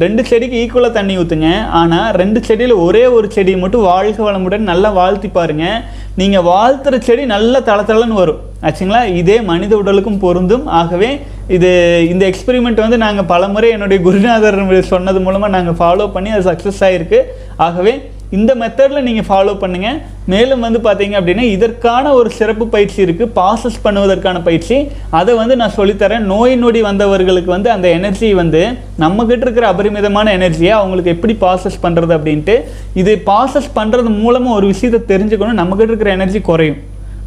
[0.03, 1.49] ரெண்டு செடிக்கு ஈக்குவலாக தண்ணி ஊற்றுங்க
[1.81, 5.81] ஆனால் ரெண்டு செடியில் ஒரே ஒரு செடியை மட்டும் வாழ்க வளமுடன் நல்லா வாழ்த்தி பாருங்கள்
[6.21, 8.41] நீங்கள் வாழ்த்துற செடி நல்ல தளத்தளன்னு வரும்.
[8.67, 9.03] ஆச்சுங்களா?
[9.21, 10.65] இதே மனித உடலுக்கும் பொருந்தும்.
[10.81, 11.11] ஆகவே
[11.57, 11.71] இது
[12.13, 14.59] இந்த எக்ஸ்பெரிமெண்ட் வந்து நாங்கள் பலமுறை என்னுடைய குருநாதர்
[14.95, 17.21] சொன்னது மூலமாக நாங்கள் ஃபாலோ பண்ணி அது சக்ஸஸ் ஆகிருக்கு
[17.67, 17.95] ஆகவே
[18.37, 19.97] இந்த மெத்தடில் நீங்கள் ஃபாலோ பண்ணுங்கள்
[20.33, 24.77] மேலும் வந்து பார்த்தீங்க அப்படின்னா இதற்கான ஒரு சிறப்பு பயிற்சி இருக்குது பாசஸ் பண்ணுவதற்கான பயிற்சி.
[25.19, 26.25] அதை வந்து நான் சொல்லித்தரேன்.
[26.33, 28.63] நோய் நொடி வந்தவர்களுக்கு வந்து அந்த எனர்ஜி வந்து
[29.05, 32.57] நம்மக்கிட்ட இருக்கிற அபரிமிதமான எனர்ஜியை அவங்களுக்கு எப்படி பாசஸ் பண்ணுறது அப்படின்ட்டு
[33.03, 35.61] இது பாசஸ் பண்ணுறது மூலமாக ஒரு விஷயத்தை தெரிஞ்சுக்கணும்.
[35.63, 36.81] நம்மக்கிட்ட இருக்கிற எனர்ஜி குறையும்.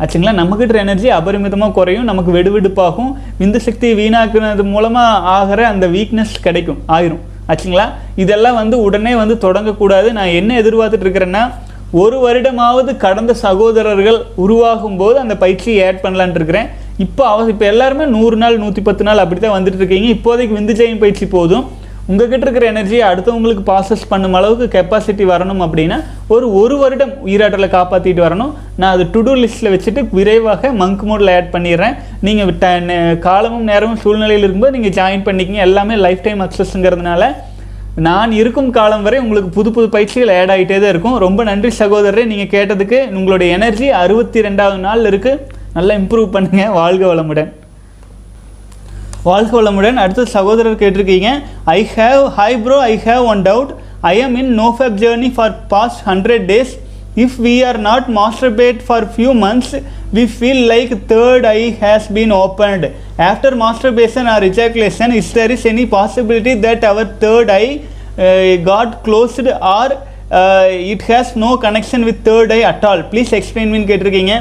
[0.04, 0.36] ஆச்சுங்களா?
[0.42, 2.10] நம்மக்கிட்ட எனர்ஜி அபரிமிதமாக குறையும்.
[2.12, 3.14] நமக்கு வெடுவெடுப்பாகும்.
[3.44, 6.82] விந்து சக்தி வீணாக்குனது மூலமாக ஆகிற அந்த வீக்னஸ் கிடைக்கும்.
[6.98, 7.24] ஆயிரும்.
[7.52, 7.86] ஆச்சுங்களா?
[8.24, 10.10] இதெல்லாம் வந்து உடனே வந்து தொடங்கக்கூடாது.
[10.18, 11.44] நான் என்ன எதிர்பார்த்துட்டு இருக்கிறேன்னா
[12.02, 16.70] ஒரு வருடமாவது கடந்த சகோதரர்கள் உருவாகும் போது அந்த பயிற்சியை ஆட் பண்ணலான் இருக்கிறேன்.
[17.06, 20.08] இப்போ அவ இப்போ எல்லாருமே நூறு நாள் நூற்றி பத்து நாள் அப்படி தான் வந்துட்டு இருக்கீங்க.
[20.16, 21.66] இப்போதைக்கு விந்துஜயம் பயிற்சி போதும்.
[22.10, 25.98] உங்ககிட்ட இருக்கிற எனர்ஜியை அடுத்தவங்களுக்கு ப்ராசஸ் பண்ணும் அளவுக்கு கெப்பாசிட்டி வரணும் அப்படின்னா
[26.34, 28.52] ஒரு ஒரு வருடம் உயிராற்றலை காப்பாற்றிட்டு வரணும்.
[28.82, 31.96] நான் அது டு டூ லிஸ்ட்டில் வச்சுட்டு விரைவாக மங்க் மோடில் ஆட் பண்ணிடுறேன்.
[32.28, 32.68] நீங்கள் ட
[33.28, 35.64] காலமும் நேரமும் சூழ்நிலையில் இருக்கும்போது நீங்கள் ஜாயின் பண்ணிக்கிங்க.
[35.70, 37.32] எல்லாமே லைஃப் டைம் அக்சஸ்ங்கிறதுனால
[38.08, 41.20] நான் இருக்கும் காலம் வரை உங்களுக்கு புது புது பயிற்சிகள் ஆட் ஆகிட்டே தான் இருக்கும்.
[41.26, 45.44] ரொம்ப நன்றி சகோதரரே நீங்கள் கேட்டதுக்கு உங்களுடைய எனர்ஜி அறுபத்தி ரெண்டாவது நாள் இருக்குது
[45.78, 47.52] நல்லா இம்ப்ரூவ் பண்ணுங்கள் வாழ்க வளமுடன்.
[49.28, 50.00] வாழ்க வளமுடன்.
[50.02, 51.30] அடுத்த சகோதரர் கேட்டிருக்கீங்க.
[51.76, 53.72] I have hi bro I have one doubt
[54.10, 56.74] I am in no fap journey for past hundred days
[57.24, 59.74] if we are not masturbate for few months
[60.18, 62.86] we feel like third eye has been opened
[63.30, 67.64] after masturbation or ejaculation is there is any possibility that our third eye
[68.72, 69.96] got closed or
[70.94, 74.36] it has no connection with third eye at all please explain mean கேட்டிருக்கீங்க.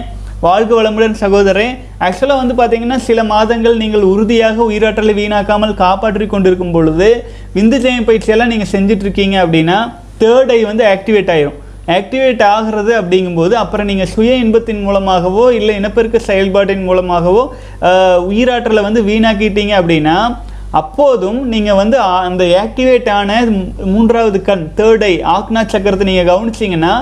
[0.44, 1.66] வாழ்க வளமுடன் சகோதரே
[2.07, 7.09] ஆக்சுவலாக வந்து பார்த்தீங்கன்னா சில மாதங்கள் நீங்கள் உறுதியாக உயிராற்றலை வீணாக்காமல் காப்பாற்றி கொண்டிருக்கும் பொழுது
[7.54, 9.76] விந்து ஜெயம் பயிற்சியெல்லாம் நீங்கள் செஞ்சுட்டு இருக்கீங்க அப்படின்னா
[10.22, 11.59] தேர்ட் ஐ வந்து ஆக்டிவேட் ஆயிரும்.
[11.98, 17.42] ஆக்டிவேட் ஆகிறது அப்படிங்கும்போது அப்புறம் நீங்கள் சுய இன்பத்தின் மூலமாகவோ இல்லை இனப்பெருக்க செயல்பாட்டின் மூலமாகவோ
[18.30, 20.16] உயிராற்றலை வந்து வீணாக்கிட்டீங்க அப்படின்னா
[20.80, 21.96] அப்போதும் நீங்கள் வந்து
[22.28, 23.38] அந்த ஆக்டிவேட் ஆன
[23.94, 26.92] மூன்றாவது கண் தேர்ட் ஐ ஆக்னா சக்கரத்தை நீங்கள் கவனிச்சிங்கன்னா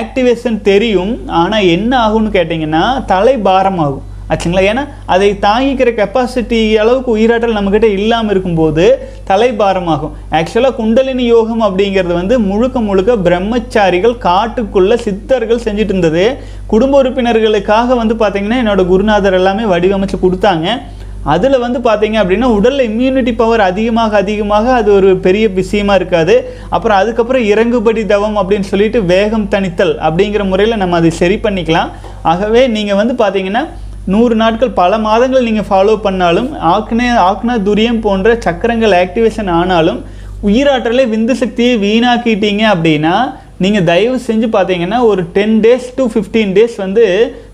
[0.00, 1.12] ஆக்டிவேஷன் தெரியும்.
[1.40, 4.06] ஆனால் என்ன ஆகும்னு கேட்டிங்கன்னா தலை பாரமாகும்.
[4.32, 4.62] ஆச்சுங்களா?
[4.70, 8.84] ஏன்னா அதை தாங்கிக்கிற கெப்பாசிட்டி அளவுக்கு உயிராற்றல் நம்மக்கிட்ட இல்லாமல் இருக்கும்போது
[9.30, 16.24] தலைபாரமாகும் ஆக்சுவலாக குண்டலினி யோகம் அப்படிங்கிறது வந்து முழுக்க முழுக்க பிரம்மச்சாரிகள் காட்டுக்குள்ளே சித்தர்கள் செஞ்சுட்டு இருந்தது.
[16.72, 20.68] குடும்ப உறுப்பினர்களுக்காக வந்து பார்த்திங்கன்னா என்னோடய குருநாதர் எல்லாமே வடிவமைச்சு கொடுத்தாங்க.
[21.32, 26.34] அதில் வந்து பார்த்தீங்க அப்படின்னா உடலில் இம்யூனிட்டி பவர் அதிகமாக அதிகமாக அது ஒரு பெரிய விஷயமா இருக்காது.
[26.76, 31.90] அப்புறம் அதுக்கப்புறம் இறங்குபடி தவம் அப்படின்னு சொல்லிட்டு வேகம் தணித்தல் அப்படிங்கிற முறையில் நம்ம அதை சரி பண்ணிக்கலாம்.
[32.32, 33.64] ஆகவே நீங்கள் வந்து பார்த்தீங்கன்னா
[34.12, 40.00] நூறு நாட்கள் பல மாதங்கள் நீங்கள் ஃபாலோ பண்ணாலும் ஆக்னே ஆக்னா துரியம் போன்ற சக்கரங்கள் ஆக்டிவேஷன் ஆனாலும்
[40.48, 43.14] உயிராற்றலை விந்து சக்தியை வீணாக்கிட்டீங்க அப்படின்னா
[43.64, 47.04] நீங்கள் தயவு செஞ்சு பார்த்தீங்கன்னா ஒரு ten days to fifteen days வந்து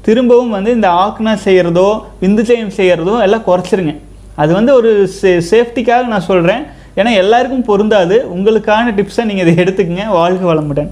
[0.07, 1.88] திரும்பவும் வந்து இந்த ஆக்னா செய்கிறதோ
[2.25, 3.95] விந்துச்சயம் செய்கிறதோ எல்லாம் குறைச்சிருங்க.
[4.42, 6.62] அது வந்து ஒரு சே சேஃப்டிக்காக நான் சொல்கிறேன்
[7.01, 8.16] ஏன்னா எல்லாருக்கும் பொருந்தாது.
[8.35, 10.05] உங்களுக்கான டிப்ஸை நீங்கள் இதை எடுத்துக்கங்க.
[10.21, 10.88] வாழ்க வளமுடன்.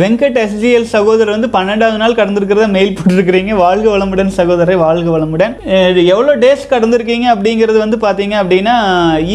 [0.00, 3.52] வெங்கட் எஸ்ஜிஎல் சகோதரர் வந்து பன்னெண்டாவது நாள் கடந்திருக்கிறத மெயில் போட்டிருக்கிறீங்க.
[3.64, 5.54] வாழ்க வளமுடன் சகோதரரை வாழ்க வளமுடன்.
[6.14, 8.74] எவ்வளோ டேஸ் கடந்திருக்கீங்க அப்படிங்கிறது வந்து பார்த்தீங்க அப்படின்னா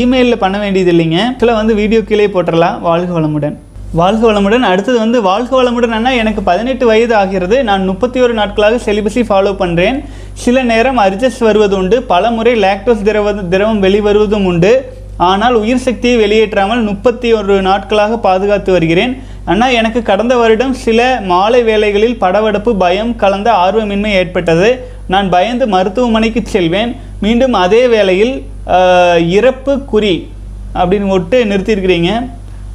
[0.02, 1.22] இமெயிலில் பண்ண வேண்டியது இல்லைங்க.
[1.44, 3.56] சில வந்து வீடியோ கீழே போட்டுடலாம் வாழ்க வளமுடன்.
[3.98, 4.66] வாழ்க வளமுடன்.
[4.70, 7.58] அடுத்தது வந்து வாழ்க வளமுடன் அண்ணா எனக்கு பதினெட்டு வயது ஆகிறது.
[7.70, 9.98] நான் முப்பத்தி ஒரு நாட்களாக செலிபஸை ஃபாலோ பண்ணுறேன்
[10.44, 11.98] சில நேரம் அர்ஜஸ் வருவது உண்டு.
[12.12, 14.74] பல முறை லாக்டோஸ் திரவ திரவம் வெளிவருவதும் உண்டு.
[15.30, 19.14] ஆனால் உயிர் சக்தியை வெளியேற்றாமல் முப்பத்தி ஒரு நாட்களாக பாதுகாத்து வருகிறேன்.
[19.52, 21.00] அண்ணா எனக்கு கடந்த வருடம் சில
[21.32, 24.70] மாலை வேளைகளில் படவடப்பு பயம் கலந்த ஆர்வமின்மை ஏற்பட்டது.
[25.14, 26.92] நான் பயந்து மருத்துவமனைக்கு செல்வேன்.
[27.26, 28.36] மீண்டும் அதே வேளையில்
[29.38, 30.16] இறப்பு குறி
[30.82, 32.12] அப்படின்னு ஒட்டு நிறுத்தியிருக்கிறீங்க.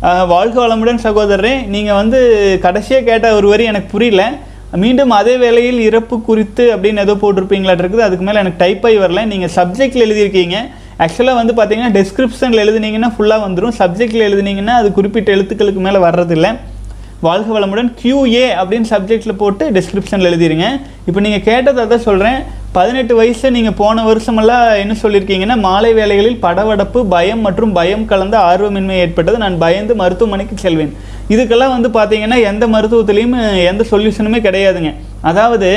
[0.03, 2.19] வாழ்க வளமுடன் சகோதரரே நீங்கள் வந்து
[2.65, 4.23] கடைசியாக கேட்ட ஒரு வரி எனக்கு புரியல.
[4.83, 9.25] மீண்டும் அதே வேளையில் இறப்பு குறித்து அப்படின்னு ஏதோ போட்டிருப்பீங்களாட்டிருக்குது அதுக்கு மேலே எனக்கு டைப் ஆகி வரல.
[9.33, 10.57] நீங்கள் சப்ஜெக்டில் எழுதியிருக்கீங்க.
[11.05, 16.53] ஆக்சுவலாக வந்து பார்த்தீங்கன்னா டிஸ்கிரிப்ஷனில் எழுதுனீங்கன்னா ஃபுல்லாக வந்துடும் சப்ஜெக்டில் எழுதுனீங்கன்னா அது குறிப்பிட்ட எழுத்துக்களுக்கு மேலே வர்றதில்லை.
[17.27, 20.67] வாழ்க வளமுடன் கியூஏ அப்படின்னு சப்ஜெக்டில் போட்டு டிஸ்கிரிப்ஷனில் எழுதிருங்க.
[21.09, 22.39] இப்போ நீங்கள் கேட்டதை தான் சொல்கிறேன்
[22.77, 28.97] பதினெட்டு வயசு நீங்கள் போன வருஷமெல்லாம் என்ன சொல்லியிருக்கீங்கன்னா மாலை வேலைகளில் படவடப்பு பயம் மற்றும் பயம் கலந்த ஆர்வமின்மை
[29.05, 29.37] ஏற்பட்டது.
[29.45, 30.95] நான் பயந்து மருத்துவமனைக்கு செல்வேன்.
[31.35, 33.37] இதுக்கெல்லாம் வந்து பார்த்தீங்கன்னா எந்த மருத்துவத்துலேயும்
[33.71, 34.93] எந்த சொல்யூஷனுமே கிடையாதுங்க.
[35.31, 35.71] அதாவது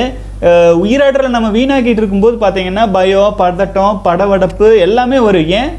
[0.86, 5.51] உயிராற்றலை நம்ம வீணாக்கிட்டு இருக்கும்போது பார்த்தீங்கன்னா பயம் பதட்டம் படவடப்பு எல்லாமே வரும்.
[5.60, 5.71] ஏன்?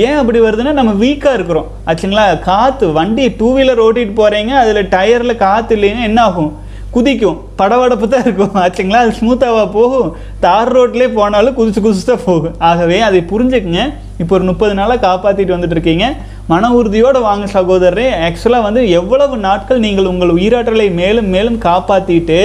[0.00, 1.66] ஏன் அப்படி வருதுன்னா நம்ம வீக்காக இருக்கிறோம்.
[1.86, 2.40] ஆச்சுங்களா?
[2.48, 6.52] காற்று வண்டி டூ வீலர் ஓட்டிகிட்டு போகிறீங்க அதில் டயரில் காற்று இல்லைன்னா என்ன ஆகும்?
[6.94, 7.36] குதிக்கும்.
[7.60, 8.54] படவடப்பு தான் இருக்கும்.
[8.62, 9.02] ஆச்சுங்களா?
[9.04, 10.08] அது ஸ்மூத்தாவாக போகும்.
[10.40, 12.56] தார் ரோட்லேயே போனாலும் குதிச்சு குதிச்சு தான் போகும்.
[12.70, 13.84] ஆகவே அதை புரிஞ்சுக்குங்க.
[14.18, 16.06] இப்போ ஒரு முப்பது நாளாக காப்பாற்றிட்டு வந்துட்டு இருக்கீங்க.
[16.48, 22.40] மன உறுதியோடு வாங்க சகோதரரே ஆக்சுவலாக வந்து எவ்வளவு நாட்கள் நீங்கள் உங்கள் உயிராற்றலை மேலும் மேலும் காப்பாற்றிட்டு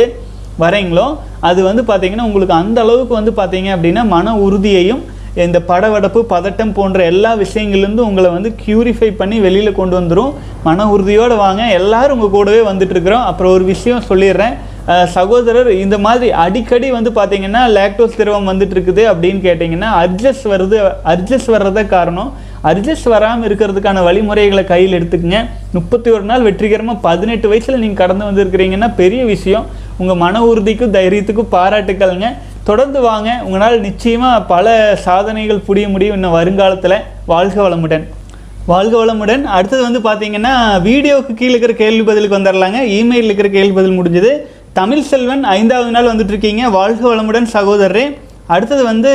[0.60, 1.08] வரீங்களோ
[1.40, 5.04] அது வந்து பார்த்திங்கன்னா உங்களுக்கு அந்த அளவுக்கு வந்து பார்த்தீங்க அப்படின்னா மன உறுதியையும்
[5.46, 10.34] இந்த படவடப்பு பதட்டம் போன்ற எல்லா விஷயங்கள்லேருந்து உங்களை வந்து க்யூரிஃபை பண்ணி வெளியில் கொண்டு வந்துடும்
[10.68, 11.64] மன உறுதியோடு வாங்க.
[11.80, 13.28] எல்லாரும் உங்கள் கூடவே வந்துட்டுருக்குறோம்.
[13.32, 14.56] அப்புறம் ஒரு விஷயம் சொல்லிடுறேன்.
[15.16, 20.78] சகோதரர் இந்த மாதிரி அடிக்கடி வந்து பார்த்தீங்கன்னா லேக்டோஸ் திரவம் வந்துட்டு இருக்குது அப்படின்னு கேட்டிங்கன்னா அர்ஜஸ் வருது
[21.14, 22.30] அர்ஜஸ் வர்றத காரணம்
[22.70, 25.40] அர்ஜஸ் வராமல் இருக்கிறதுக்கான வழிமுறைகளை கையில் எடுத்துக்கங்க.
[25.76, 29.66] முப்பத்தி ஒரு நாள் வெற்றிகரமாக பதினெட்டு வயசில் நீங்கள் கடந்து வந்திருக்கிறீங்கன்னா பெரிய விஷயம்.
[30.02, 32.30] உங்கள் மன உறுதிக்கும் தைரியத்துக்கும் பாராட்டுக்கள்ங்க.
[32.70, 33.30] தொடர்ந்து வாங்க.
[33.48, 34.68] உங்களால் நிச்சயமாக பல
[35.06, 36.16] சாதனைகள் புரிய முடியும்.
[36.18, 36.96] இன்னும் வருங்காலத்தில்
[37.32, 38.06] வாழ்க வளமுடன்.
[38.72, 39.44] வாழ்க வளமுடன்.
[39.58, 40.54] அடுத்தது வந்து பார்த்தீங்கன்னா
[40.88, 44.32] வீடியோவுக்கு கீழே இருக்கிற கேள்வி பதிலுக்கு வந்துடலாங்க இமெயிலில் இருக்கிற கேள்வி பதில் முடிஞ்சது.
[44.80, 48.06] தமிழ் செல்வன் ஐந்தாவது நாள் வந்துட்ருக்கீங்க வாழ்க வளமுடன் சகோதரரே.
[48.56, 49.14] அடுத்தது வந்து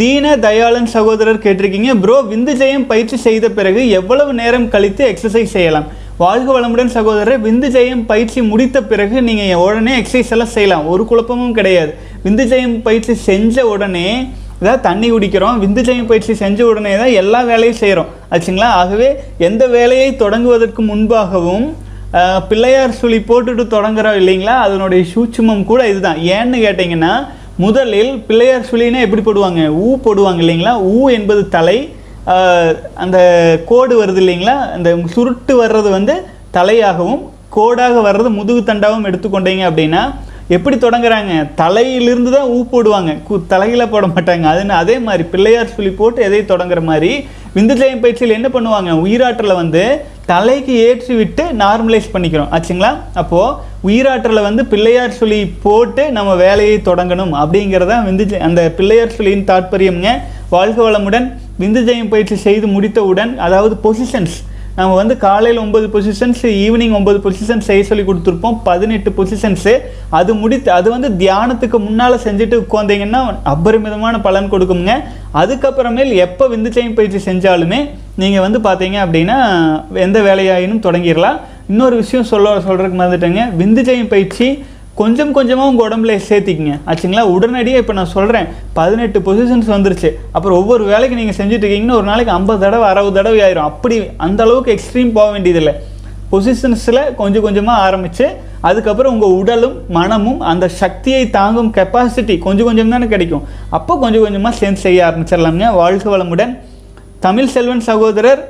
[0.00, 1.92] தீன தயாளன் சகோதரர் கேட்டிருக்கீங்க.
[2.02, 5.88] ப்ரோ விந்து ஜெயம் பயிற்சி செய்த பிறகு எவ்வளவு நேரம் கழித்து எக்ஸசைஸ் செய்யலாம்?
[6.20, 10.86] வாழ்க வளமுடன் சகோதரர் விந்து ஜெயம் பயிற்சி முடித்த பிறகு நீங்கள் உடனே எக்ஸசைஸ் எல்லாம் செய்யலாம்.
[10.92, 11.90] ஒரு குழப்பமும் கிடையாது.
[12.24, 14.06] விந்து ஜெயம் பயிற்சி செஞ்ச உடனே
[14.60, 18.70] அதாவது தண்ணி குடிக்கிறோம் விந்து ஜெயம் பயிற்சி செஞ்ச உடனே தான் எல்லா வேலையும் செய்கிறோம் ஆச்சுங்களா?
[18.80, 19.08] ஆகவே
[19.48, 21.66] எந்த வேலையை தொடங்குவதற்கு முன்பாகவும்
[22.48, 24.54] பிள்ளையார் சுழி போட்டுட்டு தொடங்குறோம் இல்லைங்களா?
[24.66, 26.22] அதனுடைய சூட்சுமம் கூட இதுதான்.
[26.36, 27.12] ஏன்னு கேட்டிங்கன்னா
[27.66, 29.62] முதலில் பிள்ளையார் சுழினா எப்படி போடுவாங்க?
[29.84, 30.74] ஊ போடுவாங்க இல்லைங்களா?
[30.94, 31.78] ஊ என்பது தலை
[32.94, 33.18] அந்த
[33.66, 34.56] கோடு வருது இல்லைங்களா?
[34.76, 37.22] அந்த சுருட்டு வர்றது வந்து தலையாகவும்
[37.56, 40.14] கோடாக வர்றது முதுகு தண்டாகவும் எடுத்துக்கொண்டீங்க அப்படின்னா
[40.48, 41.54] எப்படி தொடங்குறாங்க?
[41.54, 43.16] தலையிலிருந்து தான் ஊ போடுவாங்க.
[43.28, 44.42] கு போட மாட்டாங்க.
[44.42, 48.90] அது அதே மாதிரி பிள்ளையார் சொல்லி போட்டு எதை தொடங்குற மாதிரி விந்துஜயம் பயிற்சியில் என்ன பண்ணுவாங்க?
[49.04, 52.48] உயிராற்றலை வந்து தலைக்கு ஏற்றி விட்டு நார்மலைஸ் பண்ணிக்கிறோம்.
[52.56, 52.96] ஆச்சுங்களா?
[53.14, 53.54] அப்போது
[53.88, 60.12] உயிராற்றலை வந்து பிள்ளையார் சொல்லி போட்டு நம்ம வேலையை தொடங்கணும் அப்படிங்கிறதான் விந்து அந்த பிள்ளையார் சொல்லியின் தாற்பயம்ங்க.
[60.50, 61.32] வாழ்க வளமுடன்.
[61.60, 64.36] விந்து ஜெயம் பயிற்சி செய்து முடித்தவுடன் அதாவது பொசிஷன்ஸ்
[64.78, 68.56] நம்ம வந்து காலையில் ஒன்பது பொசிஷன்ஸ் ஈவினிங் ஒன்பது பொசிஷன்ஸ் செய்ய சொல்லி கொடுத்துருப்போம்.
[68.66, 69.72] பதினெட்டு பொசிஷன்ஸு
[70.18, 73.20] அது முடித்து அது வந்து தியானத்துக்கு முன்னால் செஞ்சுட்டு உட்காந்தீங்கன்னா
[73.54, 74.94] அபரிமிதமான பலன் கொடுக்குங்க
[75.42, 77.80] அதுக்கப்புறமேல் எப்போ விந்து ஜெயம் பயிற்சி செஞ்சாலுமே
[78.22, 79.38] நீங்கள் வந்து பார்த்தீங்க அப்படின்னா
[80.06, 81.38] எந்த வேலையாயினும் தொடங்கிடலாம்
[81.72, 83.44] இன்னொரு விஷயம் சொல்ல சொல்கிறதுக்கு மறந்துட்டேங்க.
[83.60, 84.48] விந்து ஜெயம் பயிற்சி
[85.00, 86.74] கொஞ்சம் கொஞ்சமாக உங்கள் உடம்புல சேர்த்திக்கிங்க.
[86.90, 87.22] ஆச்சுங்களா?
[87.34, 88.46] உடனடியாக இப்போ நான் சொல்கிறேன்
[88.78, 90.10] பதினெட்டு பொசிஷன்ஸ் வந்துருச்சு.
[90.36, 93.68] அப்புறம் ஒவ்வொரு வேலைக்கு நீங்கள் செஞ்சுட்ருக்கீங்கன்னா ஒரு நாளைக்கு ஐம்பது தடவை அறுபது தடவை ஆயிரும்.
[93.70, 95.74] அப்படி அந்த அளவுக்கு எக்ஸ்ட்ரீம் போக வேண்டியதில்லை.
[96.30, 98.26] பொசிஷன்ஸில் கொஞ்சம் கொஞ்சமாக ஆரம்பித்து
[98.68, 103.44] அதுக்கப்புறம் உங்கள் உடலும் மனமும் அந்த சக்தியை தாங்கும் கெப்பாசிட்டி கொஞ்சம் கொஞ்சம் தானே கிடைக்கும்.
[103.78, 105.68] அப்போ கொஞ்சம் கொஞ்சமாக சேர்ந்து செய்ய ஆரம்பிச்சிடலாம்ங்க.
[105.80, 106.54] வாழ்க வளமுடன்.
[107.26, 108.42] தமிழ் செல்வன் சகோதரர்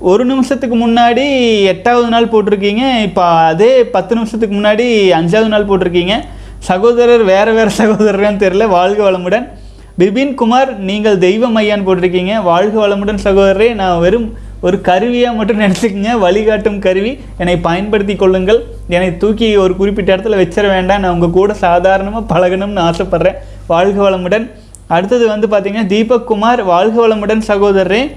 [0.00, 4.86] ஒரு நிமிஷத்துக்கு முன்னாடி எட்டாவது நாள் போட்டிருக்கீங்க இப்போ அதே பத்து நிமிஷத்துக்கு முன்னாடி
[5.18, 6.12] அஞ்சாவது நாள் போட்டிருக்கீங்க.
[6.58, 9.48] சகோதரர் வேறு வேறு சகோதரர்னு தெரியல வாழ்க வளமுடன்.
[9.98, 12.42] பிபின் குமார் நீங்கள் தெய்வம் ஐயான்னு போட்டிருக்கீங்க.
[12.42, 17.18] வாழ்க வளமுடன் சகோதரரே நான் வெறும் ஒரு கருவியாக மட்டும் நினச்சிக்கங்க வழிகாட்டும் கருவி.
[17.38, 18.64] என்னை பயன்படுத்தி கொள்ளுங்கள்.
[18.88, 21.00] என்னை தூக்கி ஒரு குறிப்பிட்ட இடத்துல வச்சிட வேண்டாம்.
[21.00, 23.34] நான் உங்கள் கூட சாதாரணமாக பழகணும்னு ஆசைப்பட்றேன்.
[23.66, 24.50] வாழ்க வளமுடன்.
[24.86, 28.12] அடுத்தது வந்து பார்த்திங்கன்னா தீபக் குமார் வாழ்க வளமுடன் சகோதரரே.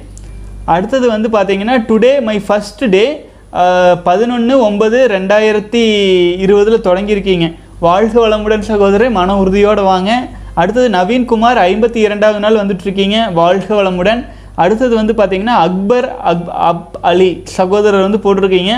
[0.66, 3.06] அடுத்தது வந்து பார்த்தீங்கன்னா டுடே மை ஃபஸ்ட் டே
[4.04, 5.82] பதினொன்று ஒன்பது ரெண்டாயிரத்தி
[6.44, 7.48] இருபதில் தொடங்கியிருக்கீங்க.
[7.80, 10.12] வாழ்க வளமுடன் சகோதரர் மன உறுதியோடு வாங்க.
[10.54, 13.34] அடுத்தது நவீன்குமார் ஐம்பத்தி இரண்டாவது நாள் வந்துட்டுருக்கீங்க.
[13.34, 14.26] வாழ்க வளமுடன்.
[14.56, 18.74] அடுத்தது வந்து பார்த்தீங்கன்னா அக்பர் அக் அப் அலி சகோதரர் வந்து போட்டிருக்கீங்க.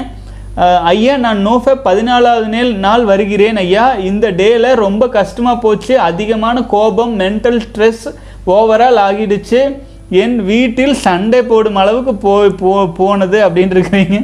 [0.94, 3.86] ஐயா நான் நோஃப பதினாலாவது நாள் நாள் வருகிறேன் ஐயா.
[3.96, 6.00] இந்த டேயில் ரொம்ப கஷ்டமாக போச்சு.
[6.00, 8.06] அதிகமான கோபம் மென்டல் ஸ்ட்ரெஸ்
[8.48, 9.62] ஓவரால் ஆகிடுச்சு.
[10.22, 14.18] என் வீட்டில் சண்டை போடும் அளவுக்கு போய் போ போனது அப்படின்ட்டு இருக்கிறீங்க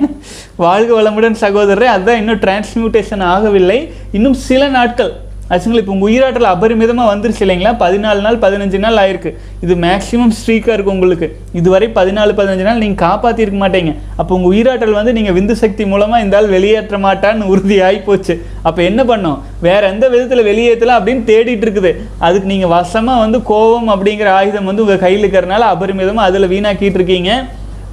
[0.64, 3.80] வாழ்க வளமுடன் சகோதரரே அதுதான் இன்னும் டிரான்ஸ்மியூட்டேஷன் ஆகவில்லை.
[4.12, 5.12] இன்னும் சில நாட்கள்
[5.54, 7.72] ஆச்சுங்களா இப்போ உங்கள் உயிராற்றல் அபரிமிதமாக வந்துருச்சு இல்லைங்களா?
[7.84, 9.32] பதினாலு நாள் பதினஞ்சு நாள் ஆயிருக்கு.
[9.66, 11.28] இது மேக்ஸிமம் ஸ்ட்ரீக்காக இருக்கும் உங்களுக்கு.
[11.60, 13.94] இதுவரை பதினாலு பதினஞ்சு நாள் நீங்கள் காப்பாற்றிருக்க மாட்டீங்க.
[14.20, 18.36] அப்போ உங்கள் உயிராற்றல் வந்து நீங்கள் விந்து சக்தி மூலமாக இந்த ஆள் வெளியேற்ற மாட்டான்னு உறுதி ஆகி போச்சு.
[18.68, 19.38] அப்போ என்ன பண்ணோம்?
[19.68, 21.94] வேற எந்த விதத்தில் வெளியேற்றலாம் அப்படின்னு தேடிட்டு இருக்குது.
[22.28, 27.32] அதுக்கு நீங்கள் வசமாக வந்து கோபம் அப்படிங்கிற ஆயுதம் வந்து உங்கள் கையில் இருக்கிறனால அபரிமிதமாக அதில் வீணாக்கிட்டு இருக்கீங்க.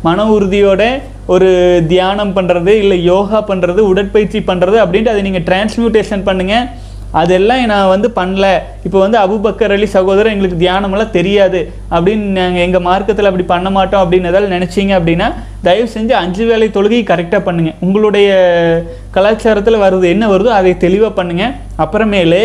[0.07, 0.83] மன உறுதியோட
[1.35, 1.49] ஒரு
[1.93, 6.67] தியானம் பண்ணுறது இல்லை யோகா பண்ணுறது உடற்பயிற்சி பண்ணுறது அப்படின்ட்டு அதை நீங்கள் டிரான்ஸ்மியூட்டேஷன் பண்ணுங்கள்
[7.21, 8.47] அதெல்லாம் நான் வந்து பண்ணல.
[8.87, 11.61] இப்போ வந்து அபுபக்கர் அலி சகோதரர் எங்களுக்கு தியானமெல்லாம் தெரியாது.
[11.95, 15.29] அப்படின்னு நாங்கள் எங்கள் மார்க்கத்தில் அப்படி பண்ண மாட்டோம் அப்படின்னு ஏதாவது நினச்சிங்க அப்படின்னா
[15.67, 18.29] தயவு செஞ்சு அஞ்சு வேளை தொழுகை கரெக்டாக பண்ணுங்கள் உங்களுடைய
[19.17, 22.43] கலாச்சாரத்தில் வருது என்ன வருதோ அதை தெளிவாக பண்ணுங்கள் அப்புறமேலு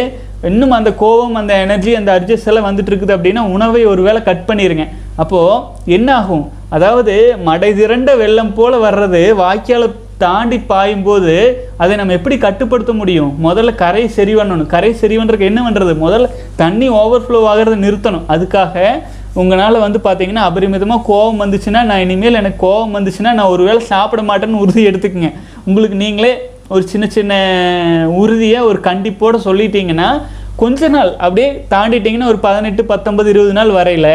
[0.50, 4.48] இன்னும் அந்த கோபம் அந்த எனர்ஜி அந்த அட்ஜஸ்ட் எல்லாம் வந்துட்டு இருக்குது அப்படின்னா உணவை ஒரு வேளை கட்
[4.48, 4.86] பண்ணிடுங்க
[5.22, 6.46] அப்போது என்ன ஆகும்?
[6.76, 7.14] அதாவது
[7.48, 9.90] மடை திரண்ட வெள்ளம் போல் வர்றது வாய்க்கால
[10.24, 11.36] தாண்டி பாயும்போது
[11.84, 13.32] அதை நம்ம எப்படி கட்டுப்படுத்த முடியும்?
[13.46, 14.70] முதல்ல கரை சரி பண்ணணும்.
[14.76, 16.30] கரை சரி பண்ணுறதுக்கு என்ன பண்ணுறது முதல்ல
[16.62, 18.28] தண்ணி ஓவர்ஃப்ளோ ஆகிறத நிறுத்தணும்.
[18.36, 18.86] அதுக்காக
[19.42, 24.64] உங்களால் வந்து பார்த்தீங்கன்னா அபரிமிதமாக கோவம் வந்துச்சுன்னா நான் இனிமேல் எனக்கு கோவம் வந்துச்சுன்னா நான் ஒருவேளை சாப்பிட மாட்டேன்னு
[24.64, 25.32] உறுதி எடுத்துக்கங்க.
[25.68, 26.34] உங்களுக்கு நீங்களே
[26.76, 27.34] ஒரு சின்ன சின்ன
[28.24, 30.10] உறுதியை ஒரு கண்டிப்போட சொல்லிட்டீங்கன்னா
[30.62, 34.14] கொஞ்ச நாள் அப்படியே தாண்டிட்டிங்கன்னா ஒரு பதினெட்டு பத்தொன்பது இருபது நாள் வரையில்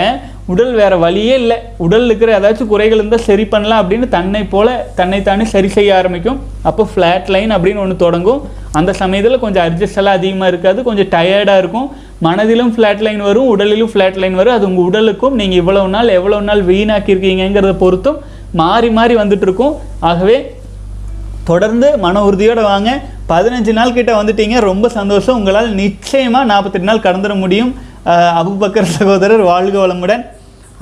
[0.52, 1.56] உடல் வேறு வழியே இல்லை.
[1.84, 6.38] உடல் இருக்கிற ஏதாச்சும் குறைகள் இருந்தால் சரி பண்ணலாம் அப்படின்னு தன்னை போல தன்னைத்தானே சரி செய்ய ஆரம்பிக்கும்.
[6.68, 8.42] அப்போ ஃப்ளாட் லைன் அப்படின்னு ஒன்று தொடங்கும்.
[8.78, 10.78] அந்த சமயத்தில் கொஞ்சம் அட்ஜஸ்ட் எல்லாம் அதிகமாக இருக்காது.
[10.88, 11.88] கொஞ்சம் டயர்டாக இருக்கும்.
[12.26, 14.54] மனதிலும் ஃப்ளாட் லைன் வரும் உடலிலும் ஃப்ளாட் லைன் வரும்.
[14.58, 18.20] அது உங்கள் உடலுக்கும் நீங்கள் இவ்வளோ நாள் எவ்வளோ நாள் வீணாக்கியிருக்கீங்கிறத பொறுத்தும்
[18.60, 19.74] மாறி மாறி வந்துட்டு இருக்கும்.
[20.10, 20.36] ஆகவே
[21.50, 22.90] தொடர்ந்து மன உறுதியோடு வாங்க.
[23.32, 24.56] பதினஞ்சு நாள் கிட்ட வந்துட்டீங்க.
[24.70, 25.36] ரொம்ப சந்தோஷம்.
[25.40, 27.74] உங்களால் நிச்சயமாக நாற்பத்தெட்டு நாள் கடந்துட முடியும்.
[28.40, 30.24] அபுபக்கர் சகோதரர் வாழ்க வளமுடன்.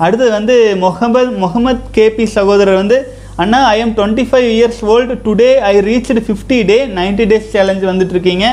[0.03, 0.55] அடுத்தது வந்து
[0.85, 2.97] முகமது முகமது கேபி சகோதரர் வந்து
[3.43, 7.83] அண்ணா I am twenty five years old today I reached fifty day 90 days challenge
[7.91, 8.45] வந்துட்டுருக்கீங்க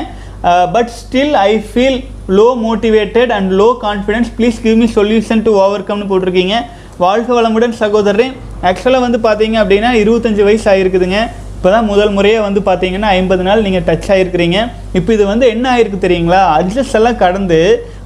[0.75, 1.99] but still I feel
[2.37, 6.55] low motivated and low confidence please give me solution to over கம்னு போட்டிருக்கீங்க.
[7.03, 8.27] வாழ்க வளமுடன் சகோதரரே.
[8.69, 11.19] ஆக்சுவலாக வந்து பார்த்தீங்க அப்படின்னா இருபத்தஞ்சி வயசு ஆகிருக்குதுங்க
[11.63, 14.57] இப்போ தான் முதல் முறையாக வந்து பார்த்தீங்கன்னா ஐம்பது நாள் நீங்கள் டச் ஆகிருக்கிறீங்க
[14.97, 16.39] இப்போ இது வந்து என்ன ஆயிருக்கு தெரியுங்களா?
[16.55, 17.59] அட்ஜஸ்ட் எல்லாம் கடந்து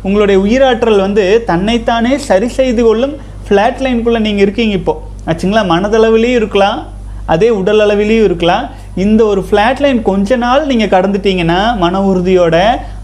[0.07, 3.15] உங்களுடைய உயிராற்றல் வந்து தன்னைத்தானே சரி செய்து கொள்ளும்
[3.45, 5.63] ஃப்ளாட் லைனுக்குள்ளே நீங்கள் இருக்கீங்க இப்போது ஆச்சுங்களா?
[5.73, 6.77] மனதளவிலையும் இருக்கலாம்
[7.35, 8.67] அதே உடல் அளவிலையும் இருக்கலாம்.
[9.03, 12.55] இந்த ஒரு ஃப்ளாட் லைன் கொஞ்ச நாள் நீங்கள் கடந்துட்டீங்கன்னா மன உறுதியோட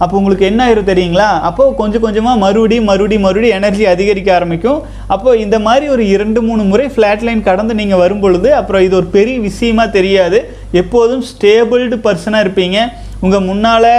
[0.04, 1.28] அப்போ உங்களுக்கு என்ன ஆயிரும் தெரியுங்களா?
[1.50, 4.80] அப்போது கொஞ்சம் கொஞ்சமாக மறுபடி மறுபடி மறுபடி எனர்ஜி அதிகரிக்க ஆரம்பிக்கும்.
[5.14, 8.96] அப்போது இந்த மாதிரி ஒரு இரண்டு மூணு முறை ஃப்ளாட் லைன் கடந்து நீங்கள் வரும் பொழுது அப்புறம் இது
[9.02, 10.40] ஒரு பெரிய விஷயமா தெரியாது.
[10.82, 12.80] எப்போதும் ஸ்டேபிள்டு பர்சனாக இருப்பீங்க.
[13.26, 13.92] உங்கள் முன்னால்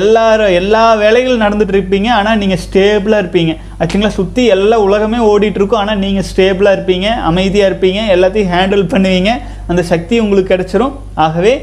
[0.00, 3.52] எல்லாரும் எல்லா வேலைகளும் நடந்துட்டு இருப்பீங்க ஆனால் நீங்கள் ஸ்டேபிளாக இருப்பீங்க.
[3.80, 5.82] ஆச்சுங்களா சுற்றி எல்லா உலகமே ஓடிட்டுருக்கும்.
[5.82, 9.32] ஆனால் நீங்கள் ஸ்டேபிளாக இருப்பீங்க அமைதியாக இருப்பீங்க எல்லாத்தையும் ஹேண்டில் பண்ணுவீங்க.
[9.70, 10.96] அந்த சக்தி உங்களுக்கு கிடச்சிரும்.
[11.26, 11.54] ஆகவே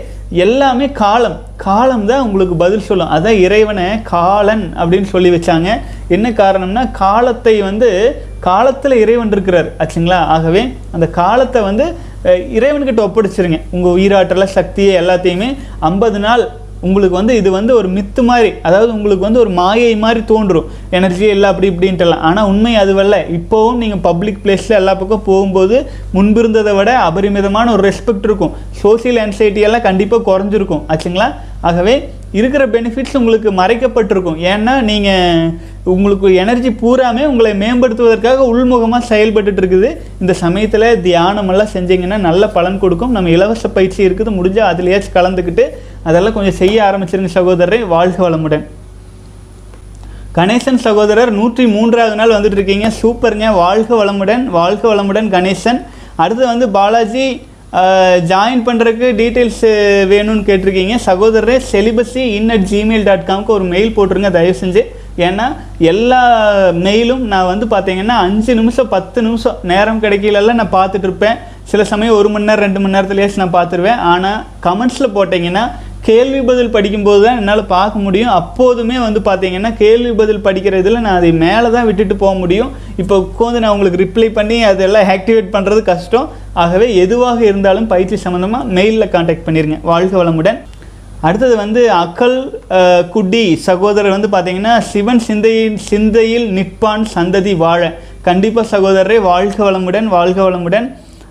[0.45, 1.35] எல்லாமே காலம்.
[1.65, 3.11] காலம் தான் உங்களுக்கு பதில் சொல்லும்.
[3.15, 5.69] அதான் இறைவனை காலன் அப்படின்னு சொல்லி வச்சாங்க.
[6.15, 7.89] என்ன காரணம்னா காலத்தை வந்து
[8.47, 9.69] காலத்தில் இறைவன் இருக்கிறார்.
[9.81, 10.21] ஆச்சுங்களா?
[10.35, 10.63] ஆகவே
[10.95, 11.85] அந்த காலத்தை வந்து
[12.57, 13.59] இறைவன்கிட்ட ஒப்படைச்சிருங்க.
[13.75, 15.49] உங்கள் உயிராற்றல சக்தியை எல்லாத்தையுமே.
[15.89, 16.43] ஐம்பது நாள்
[16.87, 20.67] உங்களுக்கு வந்து இது வந்து ஒரு மித்து மாதிரி அதாவது உங்களுக்கு வந்து ஒரு மாயை மாதிரி தோன்றும்.
[20.97, 22.23] எனர்ஜி எல்லாம் அப்படி இப்படின்ட்டுலாம்.
[22.29, 23.17] ஆனால் உண்மை அதுவல்ல.
[23.37, 25.77] இப்போவும் நீங்கள் பப்ளிக் பிளேஸில் எல்லா பக்கம் போகும்போது
[26.17, 28.55] முன்பிருந்ததை விட அபரிமிதமான ஒரு ரெஸ்பெக்ட் இருக்கும்.
[28.83, 30.83] சோஷியல் anxiety எல்லாம் கண்டிப்பாக குறைஞ்சிருக்கும்.
[30.93, 31.29] ஆச்சுங்களா?
[31.69, 31.95] ஆகவே
[32.39, 34.39] இருக்கிற பெனிஃபிட்ஸ் உங்களுக்கு மறைக்கப்பட்டிருக்கும்.
[34.51, 35.51] ஏன்னா நீங்கள்
[35.93, 39.89] உங்களுக்கு எனர்ஜி பூராமே உங்களை மேம்படுத்துவதற்காக உள்முகமாக செயல்பட்டுட்டு இருக்குது
[40.21, 43.13] இந்த சமயத்தில் தியானமெல்லாம் செஞ்சீங்கன்னா நல்ல பலன் கொடுக்கும்.
[43.15, 44.31] நம்ம இலவச பயிற்சி இருக்குது.
[44.39, 45.65] முடிஞ்சால் அதுலேயாச்சும் கலந்துக்கிட்டு
[46.09, 48.65] அதெல்லாம் கொஞ்சம் செய்ய ஆரம்பிச்சிருங்க சகோதரரை வாழ்க வளமுடன்.
[50.37, 52.87] கணேசன் சகோதரர் நூற்றி மூன்றாவது நாள் வந்துட்டு இருக்கீங்க.
[53.01, 53.47] சூப்பருங்க.
[53.63, 55.81] வாழ்க வளமுடன் வாழ்க வளமுடன் கணேசன்.
[56.23, 57.25] அடுத்து வந்து பாலாஜி
[58.31, 59.63] ஜாயின் பண்ணுறதுக்கு டீட்டெயில்ஸ்
[60.11, 60.95] வேணும்னு கேட்டிருக்கீங்க.
[61.05, 64.83] சகோதரரே celibacy in at Gmail dot காம்க்கு ஒரு மெயில் போட்டுருங்க தயவு செஞ்சு
[65.27, 65.47] ஏன்னா
[65.91, 66.19] எல்லா
[66.85, 71.39] மெயிலும் நான் வந்து பார்த்தீங்கன்னா அஞ்சு நிமிஷம் பத்து நிமிஷம் நேரம் கிடைக்கலெல்லாம் நான் பார்த்துட்டு இருப்பேன்.
[71.71, 73.99] சில சமயம் ஒரு மணி நேரம் ரெண்டு மணி நேரத்துலேயே நான் பார்த்துருவேன்.
[74.11, 75.65] ஆனால் கமெண்ட்ஸில் போட்டிங்கன்னா
[76.07, 78.31] கேள்வி பதில் படிக்கும்போது தான் என்னால் பார்க்க முடியும்.
[78.39, 82.71] அப்போதுமே வந்து பார்த்தீங்கன்னா கேள்வி பதில் படிக்கிற இதில் நான் அதை மேலே தான் விட்டுட்டு போக முடியும்.
[83.01, 86.27] இப்போ உட்காந்து நான் உங்களுக்கு ரிப்ளை பண்ணி அதெல்லாம் ஆக்டிவேட் பண்ணுறது கஷ்டம்.
[86.63, 90.59] ஆகவே எதுவாக இருந்தாலும் பயிற்சி சம்மந்தமாக மெயிலில் காண்டாக்ட் பண்ணிடுங்க வாழ்க வளமுடன்.
[91.27, 92.37] அடுத்தது வந்து அக்கல்
[93.13, 97.81] குட்டி குடி சகோதரர் வந்து பார்த்தீங்கன்னா சிவன் சிந்தையின் சிந்தையில் நிற்பான் சந்ததி வாழ.
[98.27, 100.87] கண்டிப்பாக சகோதரரே வாழ்க வளமுடன் வாழ்க வளமுடன்.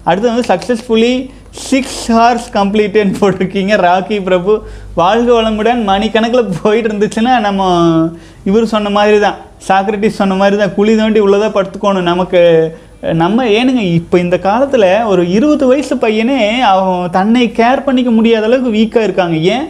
[0.09, 1.15] அடுத்து வந்து சக்ஸஸ்ஃபுல்லி
[1.53, 3.73] சிக்ஸ் ஹார்ஸ் கம்ப்ளீட்டுன்னு போட்டிருக்கீங்க.
[3.87, 4.53] ராக்கி பிரபு
[4.95, 5.81] வாழ்க வளமுடன்.
[5.91, 7.67] மணிக்கணக்கில் போயிட்டு இருந்துச்சுன்னா நம்ம
[8.45, 9.37] இவர் சொன்ன மாதிரி தான்
[9.69, 12.09] சாக்ரட்டிஸ் சொன்ன மாதிரி தான் குழி தோண்டி உள்ளதாக படுத்துக்கணும்.
[12.13, 12.41] நமக்கு
[13.23, 18.77] நம்ம ஏனுங்க இப்போ இந்த காலத்தில் ஒரு இருபது வயசு பையனே அவன் தன்னை கேர் பண்ணிக்க முடியாத அளவுக்கு
[18.79, 19.37] வீக்காக இருக்காங்க.
[19.37, 19.69] ஏன்?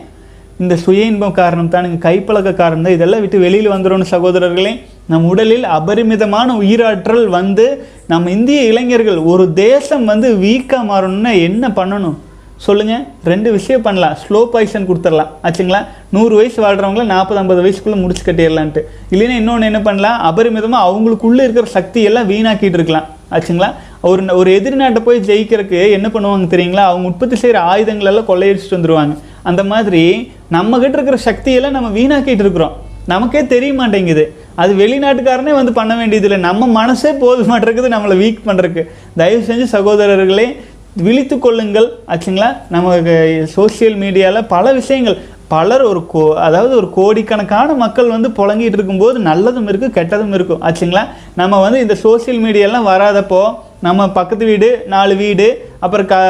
[0.58, 1.98] இந்த சுய இன்பம் காரணம் தானுங்க.
[2.08, 2.92] கைப்பழக்க காரணம் தான்.
[2.92, 4.80] இதெல்லாம் விட்டு வெளியில் வந்துடணும் சகோதரர்களே.
[5.06, 12.14] நம் உடலில் அபரிமிதமான உயிராற்றல் வந்து நம்ம இந்திய இளைஞர்கள் ஒரு தேசம் வந்து வீக்காக மாறணும்னா என்ன பண்ணணும்?
[12.56, 14.16] சொல்லுங்கள் ரெண்டு விஷயம் பண்ணலாம்.
[14.28, 15.26] ஸ்லோ பாய்சன் கொடுத்துடலாம்.
[15.42, 15.86] ஆச்சுங்களா?
[16.10, 18.80] நூறு வயசு வாழ்கிறவங்கள நாற்பது ஐம்பது வயசுக்குள்ளே முடிச்சு கட்டிடலான்ட்டு.
[19.10, 20.36] இல்லைன்னா இன்னொன்று என்ன பண்ணலாம்?
[20.36, 23.04] அபரிமிதமாக அவங்களுக்குள்ளே இருக்கிற சக்தியெல்லாம் வீணாக்கிட்டு இருக்கலாம்.
[23.30, 23.74] ஆச்சுங்களா?
[24.00, 26.84] ஒரு ஒரு எதிரி நாட்டை போய் ஜெயிக்கிறதுக்கு என்ன பண்ணுவாங்க தெரியுங்களா?
[26.90, 29.18] அவங்க உற்பத்தி செய்கிற ஆயுதங்களெல்லாம் கொள்ளையடிச்சிட்டு வந்துருவாங்க.
[29.42, 32.76] அந்த மாதிரி நம்மக்கிட்ட இருக்கிற சக்தியெல்லாம் நம்ம வீணாக்கிட்டு இருக்கிறோம்.
[33.06, 34.34] நமக்கே தெரிய மாட்டேங்குது.
[34.62, 36.38] அது வெளிநாட்டுக்காரனே வந்து பண்ண வேண்டியதில்லை.
[36.48, 38.84] நம்ம மனசே போதுமாட்டிருக்குது நம்மளை வீக் பண்ணுறதுக்கு
[39.20, 40.48] தயவு செஞ்சு சகோதரர்களே
[41.04, 41.90] விழித்து கொள்ளுங்கள்.
[42.12, 42.48] ஆச்சுங்களா?
[42.74, 43.14] நமக்கு
[43.56, 45.18] சோஷியல் மீடியாவில் பல விஷயங்கள்.
[45.52, 51.02] பலர் ஒரு கோ அதாவது ஒரு கோடிக்கணக்கான மக்கள் வந்து புழங்கிட்டு இருக்கும்போது நல்லதும் இருக்குது கெட்டதும் இருக்கும் ஆச்சுங்களா?
[51.40, 53.42] நம்ம வந்து இந்த சோஷியல் மீடியாலாம் வராதப்போ
[53.86, 55.46] நம்ம பக்கத்து வீடு நாலு வீடு
[55.84, 56.20] அப்புறம் கா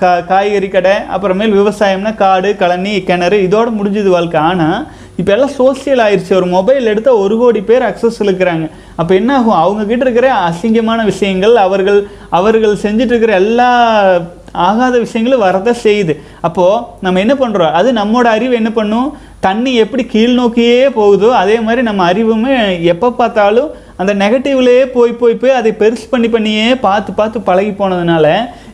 [0.00, 4.40] கா காய்கறி கடை அப்புறமேல் விவசாயம்னா காடு கழனி கிணறு இதோடு முடிஞ்சது வாழ்க்கை.
[4.50, 4.78] ஆனால்
[5.20, 9.58] இப்போ எல்லாம் சோஷியல் ஆயிடுச்சு ஒரு மொபைல் எடுத்தால் ஒரு கோடி பேர் அக்சஸ் இருக்கிறாங்க அப்போ என்ன ஆகும்
[9.60, 13.70] அவங்கக்கிட்ட இருக்கிற அசிங்கமான விஷயங்கள் அவர்கள் அவர்கள் செஞ்சிட்ருக்கிற எல்லா
[14.66, 16.14] ஆகாத விஷயங்களும் வரத செய்யுது.
[16.46, 19.10] அப்போது நம்ம என்ன பண்ணுறோம் அது நம்மோட அறிவு என்ன பண்ணும்?
[19.40, 22.56] தண்ணி எப்படி கீழ் நோக்கியே போகுதோ அதே மாதிரி நம்ம அறிவுமே
[22.92, 28.26] எப்போ பார்த்தாலும் அந்த நெகட்டிவ்லேயே போய் போய் போய் அதை பெருசு பண்ணி பண்ணியே பார்த்து பார்த்து பழகி போனதுனால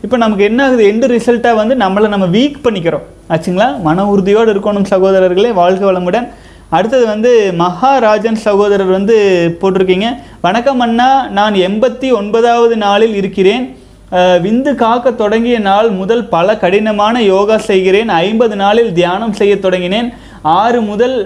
[0.05, 0.83] இப்போ நமக்கு என்ன ஆகுது?
[0.93, 3.07] எண்டு ரிசல்ட்டாக வந்து நம்மளை நம்ம வீக் பண்ணிக்கிறோம்.
[3.31, 3.81] ஆச்சுங்களா?
[3.81, 6.29] மன உறுதியோடு இருக்கணும் சகோதரர்களே வாழ்க வளமுடன்.
[6.71, 9.17] அடுத்தது வந்து மகாராஜன் சகோதரர் வந்து
[9.61, 10.09] போட்டிருக்கீங்க.
[10.41, 13.77] வணக்கம் அண்ணா நான் எண்பத்தி ஒன்பதாவது நாளில் இருக்கிறேன்.
[14.12, 18.09] விந்து காக்க தொடங்கிய நாள் முதல் பல கடினமான யோகா செய்கிறேன்.
[18.09, 20.09] ஐம்பது நாளில் தியானம் செய்ய தொடங்கினேன்.
[20.42, 21.16] ஆறு முதல்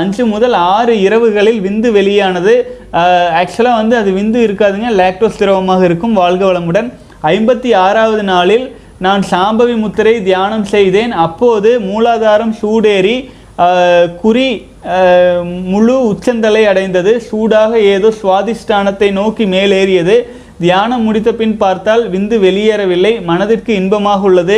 [0.00, 2.54] அஞ்சு முதல் ஆறு இரவுகளில் விந்து வெளியானது.
[3.40, 4.90] ஆக்சுவலாக வந்து அது விந்து இருக்காதுங்க.
[5.00, 6.88] லாக்டோஸ் திரவமாக இருக்கும் வாழ்க வளமுடன்.
[7.34, 8.66] ஐம்பத்தி ஆறாவது நாளில்
[9.06, 11.12] நான் சாம்பவி முத்திரை தியானம் செய்தேன்.
[11.26, 13.16] அப்போது மூலாதாரம் சூடேறி
[14.22, 14.48] குறி
[15.72, 17.12] முழு உச்சந்தலை அடைந்தது.
[17.20, 20.16] சூடாக ஏதோ சுவாதிஷ்டானத்தை நோக்கி மேலேறியது.
[20.62, 24.56] தியானம் முடித்த பின் பார்த்தால் விந்து வெளியேறவில்லை மனதிற்கு இன்பமாக உள்ளது.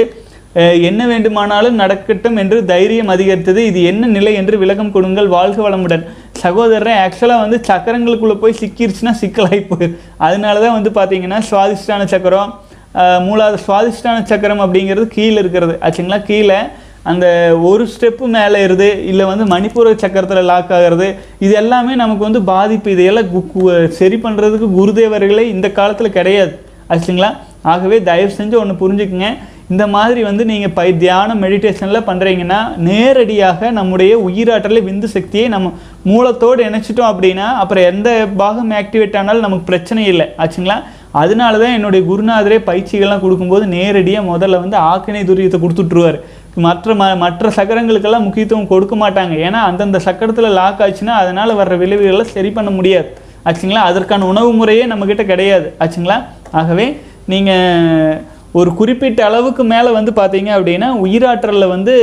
[0.88, 3.60] என்ன வேண்டுமானாலும் நடக்கட்டும் என்று தைரியம் அதிகரித்தது.
[3.66, 6.04] இது என்ன நிலை என்று விளக்கம் கொடுங்கள் வாழ்க வளமுடன்.
[6.42, 12.52] சகோதரரை ஆக்சுவலாக வந்து சக்கரங்களுக்குள்ளே போய் சிக்கிருச்சுன்னா சிக்கலாகி போயிடும் அதனால தான் வந்து பார்த்தீங்கன்னா சுவாதிஷ்டான சக்கரம்
[12.94, 15.74] அஹ், மூலாவது சுவாதிஷ்டான சக்கரம் அப்படிங்கிறது கீழே இருக்கிறது.
[15.82, 16.18] ஆச்சுங்களா?
[16.24, 16.58] கீழே
[17.04, 22.42] அந்த ஒரு ஸ்டெப்பு மேலே ஏறுது இல்லை வந்து மணிப்பூர சக்கரத்தில் லாக் ஆகிறது இது எல்லாமே நமக்கு வந்து
[22.42, 22.90] பாதிப்பு.
[22.90, 26.58] இதையெல்லாம் கு- கு- சரி பண்ணுறதுக்கு குருதேவர்களே இந்த காலத்தில் கிடையாது.
[26.90, 27.36] ஆச்சுங்களா?
[27.62, 29.38] ஆகவே தயவு செஞ்சு ஒன்று புரிஞ்சுக்குங்க.
[29.70, 36.64] இந்த மாதிரி வந்து நீங்கள் பை தியானம் மெடிடேஷனில் பண்ணுறீங்கன்னா நேரடியாக நம்முடைய உயிராற்றலை விந்து சக்தியை நம்ம மூலத்தோடு
[36.64, 40.26] இணைச்சிட்டோம் அப்படின்னா அப்புறம் எந்த பாகம் ஆக்டிவேட் ஆனாலும் நமக்கு பிரச்சனை இல்லை.
[40.38, 40.82] ஆச்சுங்களா?
[41.10, 46.20] அதனால தான் என்னுடைய குருநாதரே பயிற்சிகள்லாம் கொடுக்கும்போது நேரடியாக முதல்ல வந்து ஆக்கினை துரியத்தை கொடுத்துட்ருவார்
[46.66, 49.34] மற்ற ம மற்ற சக்கரங்களுக்கெல்லாம் முக்கியத்துவம் கொடுக்க மாட்டாங்க.
[49.46, 53.08] ஏன்னா அந்தந்த சக்கரத்தில் லாக் ஆச்சுன்னா அதனால் வர்ற விளைவுகளை சரி பண்ண முடியாது.
[53.48, 53.82] ஆச்சுங்களா?
[53.90, 55.66] அதற்கான உணவு முறையே நம்மக்கிட்ட கிடையாது.
[55.80, 56.18] ஆச்சுங்களா?
[56.60, 56.86] ஆகவே
[57.32, 58.20] நீங்கள்
[58.52, 61.94] ஒரு குறிப்பிட்ட அளவுக்கு மேலே வந்து பார்த்தீங்க அப்படின்னா உயிராற்றலில் வந்து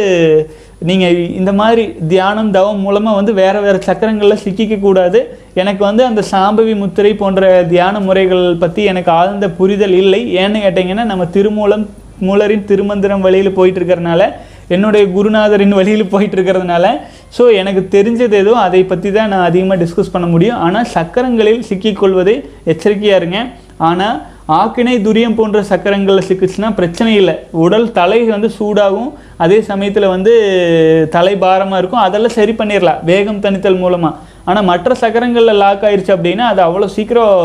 [0.90, 5.20] நீங்கள் இந்த மாதிரி தியானம் தவம் மூலமாக வந்து வேறு வேறு சக்கரங்களில் சிக்கிக்கக்கூடாது
[5.54, 10.22] எனக்கு வந்து அந்த சாம்பவி முத்திரை போன்ற தியான முறைகள் பற்றி எனக்கு ஆழ்ந்த புரிதல் இல்லை.
[10.44, 11.86] ஏன்னு கேட்டிங்கன்னா நம்ம திருமூலம்
[12.28, 14.24] மூலரின் திருமந்திரம் வழியில் போயிட்டு இருக்கிறனால
[14.76, 16.86] என்னுடைய குருநாதரின் வழியில் போயிட்டு இருக்கிறதுனால
[17.38, 20.60] ஸோ எனக்கு தெரிஞ்சது ஏதோ அதை பற்றி தான் நான் அதிகமாக டிஸ்கஸ் பண்ண முடியும்.
[20.66, 22.36] ஆனால் சக்கரங்களில் சிக்கிக்கொள்வதை
[22.74, 23.40] எச்சரிக்கையாக இருங்க.
[23.90, 24.18] ஆனால்
[24.60, 27.36] ஆக்கினை துரியம் போன்ற சக்கரங்களில் சிக்கிச்சுன்னா பிரச்சனை இல்லை.
[27.66, 29.12] உடல் தலை வந்து சூடாகும்.
[29.44, 30.34] அதே சமயத்தில் வந்து
[31.16, 32.06] தலை பாரமாக இருக்கும்.
[32.08, 34.18] அதெல்லாம் சரி பண்ணிடலாம் வேகம் தணித்தல் மூலமாக
[34.50, 37.36] ஆனால் மற்ற சக்கரங்களில் லாக் ஆயிடுச்சு அப்படின்னா அது அவ்வளோ சீக்கிரம்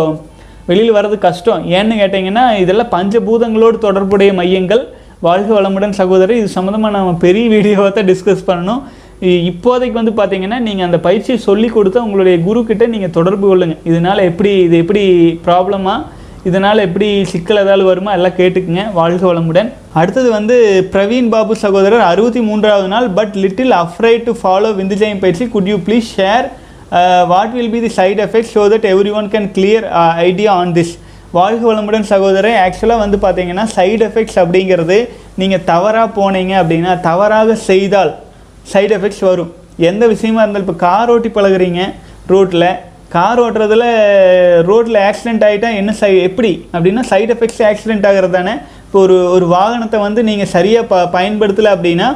[0.69, 1.65] வெளியில் வர்றது கஷ்டம்.
[1.79, 4.85] ஏன்னு கேட்டிங்கன்னா இதெல்லாம் பஞ்சபூதங்களோடு தொடர்புடைய மையங்கள்.
[5.27, 8.83] வாழ்க வளமுடன் சகோதரர் இது சம்மந்தமாக நம்ம பெரிய வீடியோவை தான் டிஸ்கஸ் பண்ணணும்
[9.51, 12.61] இப்போதைக்கு வந்து பார்த்தீங்கன்னா நீங்கள் அந்த பயிற்சியை சொல்லி கொடுத்தா உங்களுடைய குரு
[12.95, 15.05] நீங்கள் தொடர்பு கொள்ளுங்கள் இதனால் எப்படி இது எப்படி
[15.47, 15.95] ப்ராப்ளமா
[16.49, 18.83] இதனால் எப்படி சிக்கல் ஏதாவது வருமா எல்லாம் கேட்டுக்குங்க.
[18.99, 19.71] வாழ்க வளமுடன்.
[20.01, 20.57] அடுத்தது வந்து
[20.93, 25.47] பிரவீன் பாபு சகோதரர் அறுபத்தி மூன்றாவது நாள் but little afraid to follow விந்துஜயம் பயிற்சி.
[25.55, 26.47] Good you please share
[27.33, 28.87] what will be the side effect so that
[29.21, 29.87] everyone can clear
[30.29, 30.95] idea on this
[31.37, 34.99] வாழ்க வளமுடன் சகோதரர் ஆக்சுவலாக வந்து பார்த்தீங்கன்னா சைடு எஃபெக்ட்ஸ் அப்படிங்கிறது
[35.41, 38.13] நீங்கள் தவறாக போனீங்க அப்படின்னா தவறாக செய்தால்
[38.73, 39.51] சைடு எஃபெக்ட்ஸ் வரும்.
[39.91, 41.81] எந்த விஷயமா இருந்தாலும் இப்போ கார் ஓட்டி பழகுறீங்க
[42.33, 42.69] ரோட்டில்
[43.17, 43.85] கார் ஓட்டுறதுல
[44.71, 46.53] ரோட்டில் ஆக்சிடென்ட் ஆகிட்டா என்ன சை எப்படி?
[46.75, 48.55] அப்படின்னா சைடு எஃபெக்ட்ஸ் ஆக்சிடென்ட் ஆகிறது தானே.
[48.87, 52.09] இப்போ ஒரு ஒரு வாகனத்தை வந்து நீங்கள் சரியாக ப பயன்படுத்தலை அப்படின்னா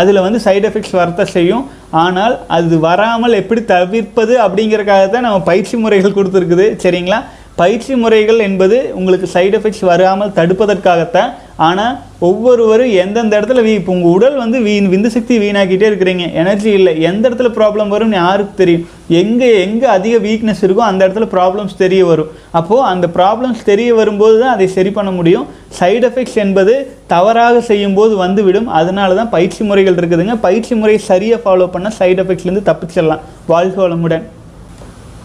[0.00, 1.64] அதில் வந்து சைடு எஃபெக்ட்ஸ் வரத்த செய்யும்.
[2.04, 6.66] ஆனால் அது வராமல் எப்படி தவிர்ப்பது அப்படிங்கிறக்காக தான் நம்ம பயிற்சி முறைகள் கொடுத்துருக்குது.
[6.84, 7.20] சரிங்களா?
[7.62, 11.30] பயிற்சி முறைகள் என்பது உங்களுக்கு சைடு எஃபெக்ட்ஸ் வராமல் தடுப்பதற்காகத்தான்.
[11.68, 11.94] ஆனால்
[12.26, 16.24] ஒவ்வொருவரும் எந்தெந்த இடத்துல வீ இப்போ உங்கள் உடல் வந்து வீண் விந்து சக்தி வீணாக்கிட்டே இருக்கிறீங்க.
[16.40, 16.92] எனர்ஜி இல்லை.
[17.08, 18.86] எந்த இடத்துல ப்ராப்ளம் வரும்னு யாருக்கு தெரியும்?
[19.20, 22.30] எங்கே எங்கே அதிக வீக்னஸ் இருக்கோ அந்த இடத்துல ப்ராப்ளம்ஸ் தெரிய வரும்.
[22.60, 25.44] அப்போது அந்த ப்ராப்ளம்ஸ் தெரிய வரும்போது தான் அதை சரி பண்ண முடியும்.
[25.78, 26.74] சைடு எஃபெக்ட்ஸ் என்பது
[27.12, 28.68] தவறாக செய்யும்போது வந்துவிடும்.
[28.80, 30.36] அதனால தான் பயிற்சி முறைகள் இருக்குதுங்க.
[30.46, 33.22] பயிற்சி முறையை சரியாக ஃபாலோ பண்ணால் சைடு எஃபெக்ட்ஸ்லேருந்து தப்பிச்சிடலாம்.
[33.52, 34.26] வாழ்க வளமுடன்.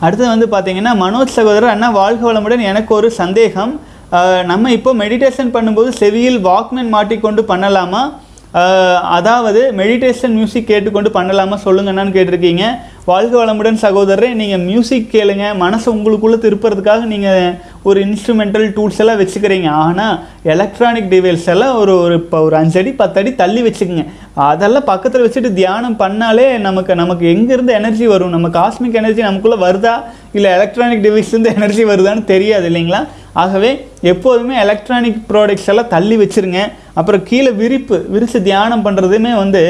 [0.06, 2.64] அடுத்து வந்து பார்த்தீங்கன்னா மனோஜ் சகோதரர் அண்ணா வாழ்க வளமுடன்.
[2.72, 3.74] எனக்கு ஒரு சந்தேகம்.
[4.52, 8.04] நம்ம இப்போ மெடிடேஷன் பண்ணும்போது செவியில் வாக்மேன் மாட்டிக்கொண்டு பண்ணலாமா?
[9.18, 12.66] அதாவது மெடிடேஷன் மியூசிக் கேட்டுக்கொண்டு பண்ணலாமா சொல்லுங்கண்ணான்னு கேட்டிருக்கீங்க.
[13.10, 15.46] வாழ்க வளமுடன் சகோதரரே நீங்கள் மியூசிக் கேளுங்க.
[15.64, 17.56] மனசை உங்களுக்குள்ளே திருப்புறதுக்காக நீங்கள்
[17.90, 19.70] ஒரு இன்ஸ்ட்ருமெண்டல் டூல்ஸ் எல்லாம் வச்சுக்கிறீங்க.
[19.86, 20.20] ஆனால்
[20.54, 24.06] எலக்ட்ரானிக் டிவைஸ் எல்லாம் ஒரு ஒரு இப்போ ஒரு அஞ்சடி பத்தடி தள்ளி வச்சுக்கோங்க.
[24.52, 28.36] அதெல்லாம் பக்கத்தில் வச்சுட்டு தியானம் பண்ணாலே நமக்கு நமக்கு எங்கேருந்து எனர்ஜி வரும்?
[28.38, 29.98] நம்ம காஸ்மிக் எனர்ஜி நமக்குள்ளே வருதா?
[30.38, 33.04] இல்லை எலக்ட்ரானிக் டிவைஸ்லேருந்து எனர்ஜி வருதான்னு தெரியாது இல்லைங்களா?
[33.42, 33.72] ஆகவே
[34.12, 36.60] எப்போதுமே எலக்ட்ரானிக் ப்ராடக்ட்ஸ் எல்லாம் தள்ளி வச்சிருங்க.
[37.00, 39.64] அப்புறம் கீழே விரிப்பு விரித்து தியானம் பண்ணுறதுமே வந்து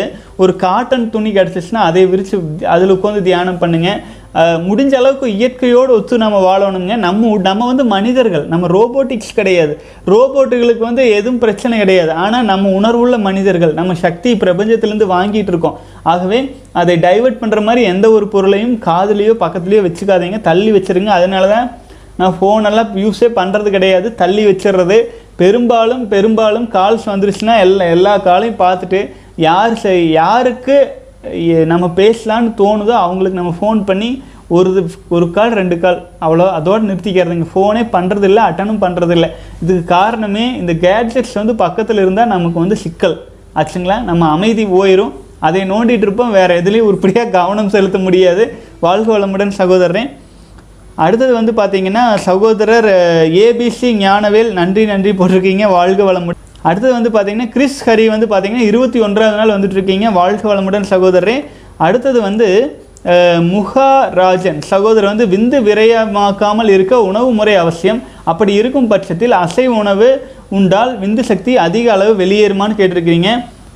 [0.43, 2.37] ஒரு காட்டன் துணி கிடச்சிச்சுன்னா அதை விரித்து
[2.73, 4.01] அதில் உட்காந்து தியானம் பண்ணுங்கள்
[4.67, 6.93] முடிஞ்ச அளவுக்கு இயற்கையோடு ஒத்து நம்ம வாழணுங்க.
[7.03, 9.73] நம்ம நம்ம வந்து மனிதர்கள் நம்ம ரோபோட்டிக்ஸ் கிடையாது.
[10.13, 12.11] ரோபோட்டுகளுக்கு வந்து எதுவும் பிரச்சனை கிடையாது.
[12.23, 15.77] ஆனால் நம்ம உணர்வுள்ள மனிதர்கள் நம்ம சக்தி பிரபஞ்சத்திலேருந்து வாங்கிட்டு இருக்கோம்.
[16.13, 16.39] ஆகவே
[16.81, 20.39] அதை டைவர்ட் பண்ணுற மாதிரி எந்த ஒரு பொருளையும் காதுலேயோ பக்கத்துலேயோ வச்சுக்காதீங்க.
[20.49, 21.11] தள்ளி வச்சிருங்க.
[21.19, 21.69] அதனால தான்
[22.19, 24.07] நான் ஃபோனெல்லாம் யூஸே பண்ணுறது கிடையாது.
[24.21, 24.97] தள்ளி வச்சிடுறது
[25.41, 28.99] பெரும்பாலும் பெரும்பாலும் கால்ஸ் வந்துருச்சுன்னா எல்லா எல்லா காலையும் பார்த்துட்டு
[29.47, 30.75] யார் செய் யாருக்கு
[31.71, 34.11] நம்ம பேசலான்னு தோணுதோ அவங்களுக்கு நம்ம ஃபோன் பண்ணி
[34.55, 34.69] ஒரு
[35.15, 36.45] ஒரு கால் ரெண்டு கால் அவ்வளோ.
[36.57, 37.45] அதோடு நிறுத்திக்கிறதுங்க.
[37.53, 39.27] ஃபோனே பண்ணுறதில்ல அட்டனும் பண்ணுறதில்ல
[39.61, 43.15] இதுக்கு காரணமே இந்த கேட்ஜெட்ஸ் வந்து பக்கத்தில் இருந்தால் நமக்கு வந்து சிக்கல்.
[43.59, 43.97] ஆச்சுங்களா?
[44.09, 45.13] நம்ம அமைதி போயிடும்
[45.47, 46.35] அதை நோண்டிட்டு இருப்போம்.
[46.37, 48.43] வேறு எதுலேயும் உருப்படியாக கவனம் செலுத்த முடியாது.
[48.85, 50.11] வாழ்க வளமுடன் சகோதரன்
[51.05, 52.87] அடுத்தது வந்து பார்த்தீங்கன்னா சகோதரர்
[53.45, 56.39] ஏபிசி ஞானவேல் நன்றி நன்றி போட்டிருக்கீங்க வாழ்க வளமுடன்.
[56.69, 61.37] அடுத்தது வந்து பார்த்தீங்கன்னா கிறிஸ் ஹரி வந்து பார்த்தீங்கன்னா இருபத்தி ஒன்றாவது நாள் வந்துட்டு இருக்கீங்க வாழ்க வளமுடன் சகோதரரே.
[61.87, 62.47] அடுத்தது வந்து
[63.53, 67.99] முகாராஜன் சகோதரர் வந்து விந்து விரயமாக்காமல் இருக்க உணவு முறை அவசியம்.
[68.31, 70.09] அப்படி இருக்கும் பட்சத்தில் அசைவ உணவு
[70.57, 73.31] உண்டால் விந்து சக்தி அதிக அளவு வெளியேறுமான்னு கேட்டிருக்கிறீங்க.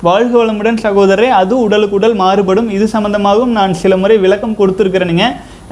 [0.08, 2.68] வாழ்க வளமுடன் சகோதரரே அது உடலுக்கு உடல் மாறுபடும்.
[2.76, 5.26] இது சம்மந்தமாகவும் நான் சில முறை விளக்கம் கொடுத்துருக்கிறேனுங்க.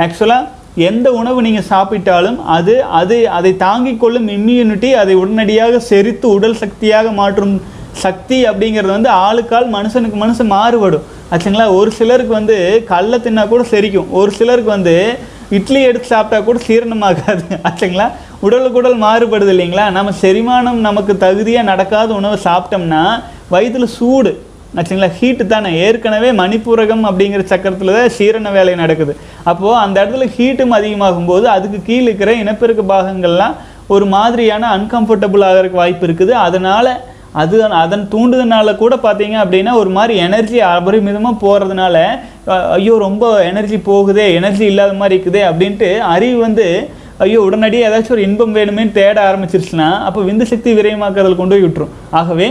[0.04, 6.54] ஆக்சுவலாக எந்த உணவு நீங்கள் சாப்பிட்டாலும் அது அது அதை தாங்கிக் கொள்ளும் இம்யூனிட்டி அதை உடனடியாக செரித்து உடல்
[6.54, 7.60] சக்தியாக மாற்றும்
[7.92, 11.02] சக்தி அப்படிங்கிறது வந்து ஆளுக்கால் மனுஷனுக்கு மனுஷன் மாறுபடும்.
[11.32, 11.74] ஆச்சுங்களா?
[11.74, 14.10] ஒரு சிலருக்கு வந்து கடல தின்னா கூட செரிக்கும்.
[14.10, 15.18] ஒரு சிலருக்கு வந்து
[15.50, 17.44] இட்லி எடுத்து சாப்பிட்டா கூட சீரணமாகாது.
[17.68, 18.10] ஆச்சுங்களா?
[18.40, 19.90] உடலுக்கு உடல் மாறுபடுது இல்லைங்களா?
[19.90, 24.32] நம்ம செரிமானம் நமக்கு தகுதியாக நடக்காத உணவை சாப்பிட்டோம்னா வயிற்றில் சூடு
[24.80, 25.10] ஆச்சுங்களா?
[25.18, 25.70] ஹீட்டு தானே.
[25.86, 29.12] ஏற்கனவே மணிப்பூரகம் அப்படிங்கிற சக்கரத்தில் தான் சீரண வேலை நடக்குது.
[29.50, 33.56] அப்போது அந்த இடத்துல ஹீட்டும் அதிகமாகும் போது அதுக்கு கீழே இருக்கிற இனப்பெருக்க பாகங்கள்லாம்
[33.94, 36.32] ஒரு மாதிரியான அன்கம்ஃபர்டபுள் ஆகிறதுக்கு வாய்ப்பு இருக்குது.
[36.46, 36.92] அதனால்
[37.42, 41.96] அது அதன் தூண்டுதனால கூட பார்த்தீங்க அப்படின்னா ஒரு மாதிரி எனர்ஜி அபரிமிதமாக போகிறதுனால
[42.76, 46.66] ஐயோ ரொம்ப எனர்ஜி போகுதே எனர்ஜி இல்லாத மாதிரி இருக்குதே அப்படின்ட்டு அறிவு வந்து
[47.24, 51.92] ஐயோ உடனடியாக ஏதாச்சும் ஒரு இன்பம் வேணுமேன்னு தேட ஆரம்பிச்சிருச்சுன்னா அப்போ விந்து சக்தி விரயமாக்குறதுல கொண்டு போய் விட்டுரும்.
[52.20, 52.48] ஆகவே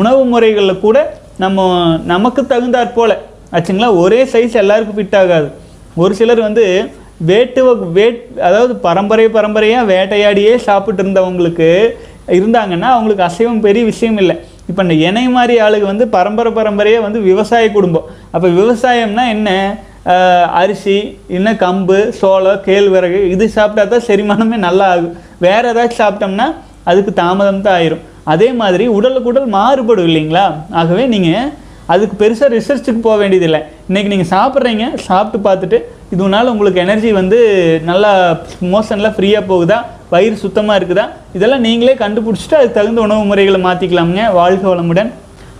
[0.00, 0.98] உணவு முறைகளில் கூட
[1.44, 1.60] நம்ம
[2.12, 3.14] நமக்கு தகுந்தாற் போல்
[3.56, 3.88] ஆச்சுங்களா?
[4.02, 5.48] ஒரே சைஸ் எல்லாருக்கும் ஃபிட் ஆகாது.
[6.02, 6.64] ஒரு சிலர் வந்து
[7.28, 11.68] வேட்டுவ வேட் அதாவது பரம்பரை பரம்பரையாக வேட்டையாடியே சாப்பிட்டு இருந்தவங்களுக்கு
[12.38, 14.36] இருந்தாங்கன்னா அவங்களுக்கு அசைவம் பெரிய விஷயம் இல்லை.
[14.70, 18.08] இப்போ இந்த இணை மாதிரி ஆளுங்க வந்து பரம்பரை பரம்பரையாக வந்து விவசாய குடும்பம்.
[18.34, 19.50] அப்போ விவசாயம்னா என்ன?
[20.60, 20.96] அரிசி
[21.36, 25.14] இன்னும் கம்பு சோளம் கேழ்வரகு இது சாப்பிட்டா தான் செரிமானமே நல்லா ஆகும்.
[25.44, 26.46] வேறு ஏதாச்சும் சாப்பிட்டோம்னா
[26.86, 28.00] அதுக்கு தாமதம் தான் ஆயிரும்.
[28.24, 30.54] அதே மாதிரி உடலுக்கு உடல் மாறுபடும் இல்லைங்களா?
[30.70, 31.52] ஆகவே நீங்கள்
[31.86, 33.60] அதுக்கு பெருசாக ரிசர்ச்சுக்கு போக வேண்டியதில்லை.
[33.60, 35.82] இன்றைக்கி நீங்கள் சாப்பிட்றீங்க சாப்பிட்டு பார்த்துட்டு
[36.16, 37.38] இதனால உங்களுக்கு எனர்ஜி வந்து
[37.84, 39.84] நல்லா மோஷனில் ஃப்ரீயாக போகுதா?
[40.10, 41.08] வயிறு சுத்தமாக இருக்குதா?
[41.32, 45.10] இதெல்லாம் நீங்களே கண்டுபிடிச்சிட்டு அதுக்கு தகுந்த உணவு முறைகளை மாற்றிக்கலாமுங்க வாழ்க வளமுடன்.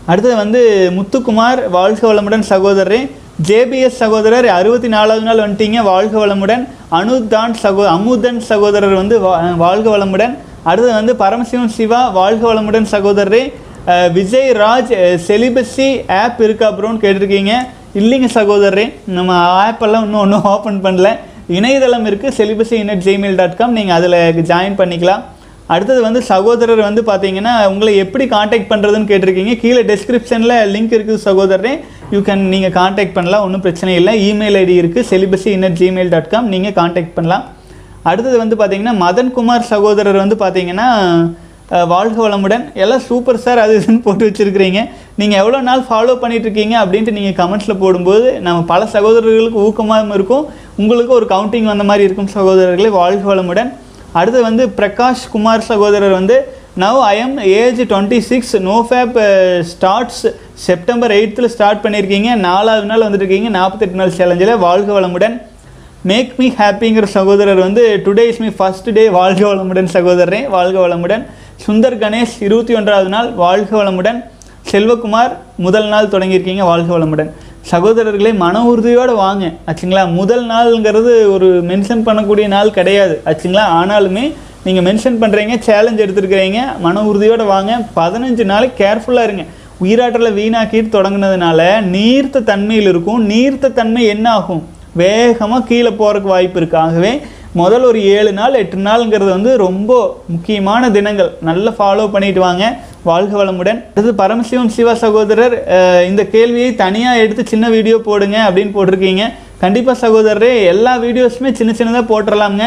[0.07, 3.11] அடுத்தது வந்து முத்துக்குமார் வாழ்க வளமுடன் சகோதரரே.
[3.47, 5.83] ஜேபிஎஸ் சகோதரர் அறுபத்தி நாலாவது நாள் வந்துட்டீங்க.
[5.83, 6.69] வாழ்க வளமுடன்.
[6.91, 10.39] அனுதான் சகோ அமுதன் சகோதரர் வந்து வா- வாழ்க வளமுடன்.
[10.71, 13.43] அடுத்து வந்து பரமசிவம் சிவா வாழ்க வளமுடன் சகோதரரே.
[14.17, 14.93] விஜய் ராஜ்
[15.27, 15.89] செலிபஸி
[16.23, 17.53] ஆப் இருக்கா ப்ரோன்னு கேட்டிருக்கீங்க.
[18.01, 18.87] இல்லைங்க சகோதரரே
[19.17, 19.33] நம்ம
[19.65, 21.11] ஆப்பெல்லாம் இன்னும் ஒன்றும் ஓப்பன் பண்ணல.
[21.59, 25.23] இணையதளம் இருக்குது celibacy in Gmail dot com நீங்கள் அதில் ஜாயின் பண்ணிக்கலாம்.
[25.75, 29.55] அடுத்தது வந்து சகோதரர் வந்து பார்த்தீங்கன்னா உங்களை எப்படி காண்டாக்ட் பண்ணுறதுன்னு கேட்டிருக்கீங்க.
[29.63, 31.73] கீழே டெஸ்கிரிப்ஷனில் லிங்க் இருக்குது சகோதரரே.
[32.15, 34.15] யூ கேன் நீங்கள் காண்டாக்ட் பண்ணலாம் ஒன்றும் பிரச்சனை இல்லை.
[34.29, 37.47] இமெயில் ஐடி இருக்குது celibacy in at Gmail dot com நீங்கள் காண்டாக்ட் பண்ணலாம்.
[38.11, 40.89] அடுத்தது வந்து பார்த்தீங்கன்னா மதன்குமார் சகோதரர் வந்து பார்த்தீங்கன்னா
[41.93, 42.65] வாழ்க வளமுடன்.
[42.83, 44.81] எல்லாம் சூப்பர் சார் அது இதுன்னு போட்டு வச்சுருக்கிறீங்க.
[45.21, 50.45] நீங்கள் எவ்வளோ நாள் ஃபாலோ பண்ணிகிட்ருக்கீங்க இருக்கீங்க அப்படின்ட்டு நீங்கள் கமெண்ட்ஸில் போடும்போது நம்ம பல சகோதரர்களுக்கு ஊக்கமாகவும் இருக்கும்.
[50.83, 53.73] உங்களுக்கு ஒரு கவுண்டிங் வந்த மாதிரி இருக்கும் சகோதரர்களே வாழ்க வளமுடன்.
[54.21, 56.37] அடுத்து வந்து பிரகாஷ் குமார் சகோதரர் வந்து
[56.85, 59.19] now I am age twenty six no fap
[59.73, 60.25] starts
[60.67, 62.31] September எயித்தில் start பண்ணியிருக்கீங்க.
[62.49, 65.37] நாலாவது நாள் வந்துருக்கீங்க நாற்பத்தெட்டு நாள் சேலஞ்சில் வாழ்க வளமுடன்.
[66.07, 71.23] மேக் மீ ஹாப்பிங்கிற சகோதரர் வந்து today is me first day வாழ்க வளமுடன் சகோதரரே வாழ்க வளமுடன்.
[71.67, 74.25] சுந்தர் கணேஷ் இருபத்தி ஒன்றாவது நாள் வாழ்க வளமுடன்.
[74.71, 77.31] செல்வகுமார் முதல் நாள் தொடங்கியிருக்கீங்க வாழ்க வளமுடன்.
[77.71, 79.53] சகோதரர்களே மன உறுதியோடு வாங்க.
[79.67, 80.13] ஆச்சுங்களா?
[80.13, 83.23] முதல் நாள்ங்கிறது ஒரு மென்ஷன் பண்ணக்கூடிய நாள் கிடையாது.
[83.25, 83.65] ஆச்சுங்களா?
[83.81, 84.33] ஆனாலுமே
[84.65, 87.81] நீங்கள் மென்ஷன் பண்ணுறீங்க சேலஞ்ச் எடுத்துருக்கிறீங்க மன உறுதியோடு வாங்க.
[87.97, 89.45] பதினஞ்சு நாளைக்கு கேர்ஃபுல்லாக இருங்க.
[89.83, 93.31] உயிராற்றலை வீணாக்கிட்டு தொடங்குனதுனால நீர்த்த தன்மையில் இருக்கும்.
[93.31, 94.75] நீர்த்த தன்மை என்ன ஆகும்?
[95.03, 97.13] வேகமாக கீழே போகிறதுக்கு வாய்ப்பு இருக்குது ஆகவே
[97.61, 99.93] முதல் ஒரு ஏழு நாள் எட்டு நாளுங்கிறது வந்து ரொம்ப
[100.33, 101.31] முக்கியமான தினங்கள்.
[101.49, 102.65] நல்லா ஃபாலோ பண்ணிட்டு வாங்க.
[103.09, 103.79] வாழ்க வளமுடன்.
[103.93, 105.55] அடுத்து பரமசிவம் சிவா சகோதரர்
[106.11, 109.25] இந்த கேள்வியை தனியாக எடுத்து சின்ன வீடியோ போடுங்க அப்படின்னு போட்டிருக்கீங்க.
[109.63, 112.67] கண்டிப்பாக சகோதரரே எல்லா வீடியோஸுமே சின்ன சின்னதாக போட்டுடலாம்ங்க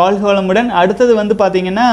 [0.00, 0.68] வாழ்க வளமுடன்.
[0.82, 1.88] அடுத்தது வந்து பார்த்திங்கன்னா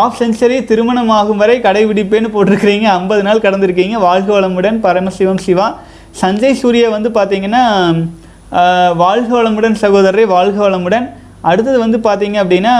[0.00, 2.86] ஆஃப் செஞ்சுரி திருமணம் ஆகும் வரை கடைபிடிப்பேன்னு போட்டிருக்கிறீங்க.
[2.98, 3.96] ஐம்பது நாள் கடந்திருக்கீங்க.
[4.08, 5.68] வாழ்க வளமுடன் பரமசிவம் சிவா.
[6.20, 7.64] சஞ்சய் சூர்யா வந்து பார்த்திங்கன்னா
[9.02, 11.06] வாழ்க வளமுடன் சகோதரரை வாழ்க வளமுடன்.
[11.50, 12.74] அடுத்தது வந்து பார்த்தீங்க அப்படின்னா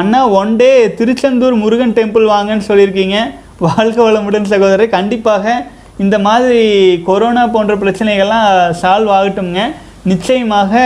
[0.00, 3.18] அண்ணா one day Tiruchendur Murugan temple வாங்கன்னு சொல்லியிருக்கீங்க.
[3.66, 4.88] வாழ்க வளமுடன் சகோதரரை.
[4.96, 5.54] கண்டிப்பாக
[6.04, 6.64] இந்த மாதிரி
[7.08, 8.48] கொரோனா போன்ற பிரச்சனைகள்லாம்
[8.82, 9.62] சால்வ் ஆகட்டும்ங்க.
[10.10, 10.82] நிச்சயமாக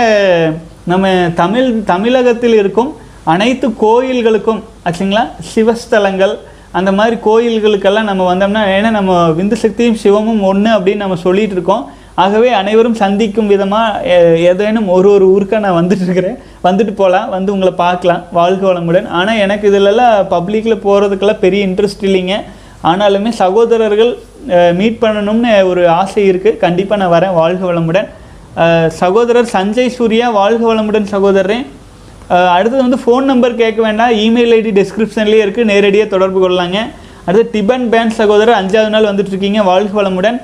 [0.93, 1.11] நம்ம
[1.43, 2.91] தமிழ் தமிழகத்தில் இருக்கும்
[3.35, 5.23] அனைத்து கோயில்களுக்கும் ஆச்சுங்களா?
[5.53, 6.35] சிவஸ்தலங்கள்
[6.79, 11.85] அந்த மாதிரி கோயில்களுக்கெல்லாம் நம்ம வந்தோம்னா ஏன்னா நம்ம விந்து சக்தியும் சிவமும் ஒன்று அப்படின்னு நம்ம சொல்லிகிட்டு இருக்கோம்.
[12.23, 14.17] ஆகவே அனைவரும் சந்திக்கும் விதமாக
[14.51, 16.37] ஏதேனும் ஒரு ஒரு ஊருக்காக நான் வந்துட்டு இருக்கிறேன்.
[16.67, 19.09] வந்துட்டு போகலாம் வந்து உங்களை பார்க்கலாம் வாழ்க வளமுடன்.
[19.19, 22.37] ஆனால் எனக்கு இதிலெல்லாம் பப்ளிக்கில் போகிறதுக்கெல்லாம் பெரிய இன்ட்ரெஸ்ட் இல்லைங்க.
[22.91, 24.13] ஆனாலுமே சகோதரர்கள்
[24.79, 28.09] மீட் பண்ணணும்னு ஒரு ஆசை இருக்குது கண்டிப்பாக நான் வரேன் வாழ்க வளமுடன்.
[29.03, 31.59] சகோதரர் சஞ்சய் சூர்யா வாழ்க வளமுடன் சகோதரரே.
[32.57, 34.13] அடுத்தது வந்து ஃபோன் நம்பர் கேட்க வேண்டாம்.
[34.25, 36.79] இமெயில் ஐடி டிஸ்கிரிப்ஷன்லேயே இருக்குது நேரடியாக தொடர்பு கொள்ளலாங்க.
[37.29, 39.61] அடுத்து டிபன் பேன் சகோதரர் அஞ்சாவது நாள் வந்துட்டு இருக்கீங்க.
[39.71, 40.39] வாழ்க வளமுடன்.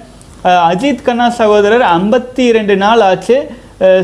[0.70, 3.36] அஜித் கண்ணா சகோதரர் ஐம்பத்தி ரெண்டு நாள் ஆச்சு.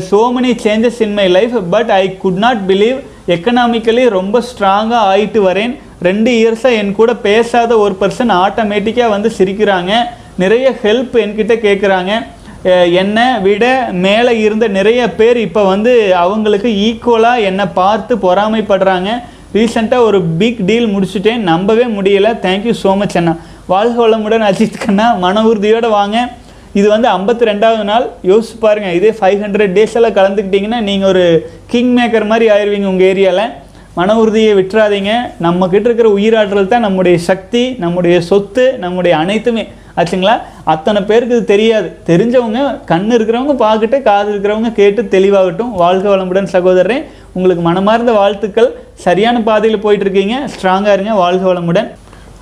[0.09, 2.97] So many changes in my life but I could not believe
[3.35, 5.73] economically ரொம்ப ஸ்ட்ராங்காக ஆயிட்டு வரேன்.
[6.07, 9.91] ரெண்டு இயர்ஸாக என் கூட பேசாத ஒரு பர்சன் ஆட்டோமேட்டிக்காக வந்து சிரிக்கிறாங்க.
[10.43, 12.13] நிறைய ஹெல்ப் என்கிட்ட கேட்குறாங்க
[13.01, 13.65] என்னை விட
[14.05, 15.91] மேலே இருந்த நிறைய பேர் இப்போ வந்து
[16.23, 19.09] அவங்களுக்கு ஈக்குவலாக என்னை பார்த்து பொறாமைப்படுறாங்க.
[19.57, 21.45] ரீசெண்டாக ஒரு பிக் டீல் முடிச்சுட்டேன்.
[21.51, 22.29] நம்பவே முடியல.
[22.47, 23.33] தேங்க்யூ ஸோ மச் அண்ணா.
[23.71, 26.17] வாழ்க வளமுடன் அஜித் கண்ணா மன உறுதியோடு வாங்க.
[26.79, 28.05] இது வந்து ஐம்பத்தி ரெண்டாவது நாள்.
[28.29, 31.23] யோசிச்சு பாருங்கள் இதே ஃபைவ் ஹண்ட்ரட் டேஸ் எல்லாம் கலந்துக்கிட்டிங்கன்னா நீங்கள் ஒரு
[31.71, 33.51] கிங் மேக்கர் மாதிரி ஆயிடுவீங்க உங்கள் ஏரியாவில்
[33.97, 35.11] மன உறுதியை விட்டுறாதீங்க.
[35.45, 39.65] நம்மக்கிட்ட இருக்கிற உயிராற்றல் தான் நம்முடைய சக்தி நம்முடைய சொத்து நம்முடைய அனைத்துமே.
[39.99, 40.37] ஆச்சுங்களா?
[40.63, 41.87] அத்தனை பேருக்கு இது தெரியாது.
[42.09, 45.71] தெரிஞ்சவங்க கண் இருக்கிறவங்க பார்க்கிட்டு காது இருக்கிறவங்க கேட்டு தெளிவாகட்டும்.
[45.83, 46.99] வாழ்க வளமுடன் சகோதரரே.
[47.33, 48.71] உங்களுக்கு மனமார்ந்த வாழ்த்துக்கள்.
[48.93, 51.13] சரியான பாதையில் போயிட்டுருக்கீங்க ஸ்ட்ராங்காக இருங்க.
[51.23, 51.89] வாழ்க வளமுடன்.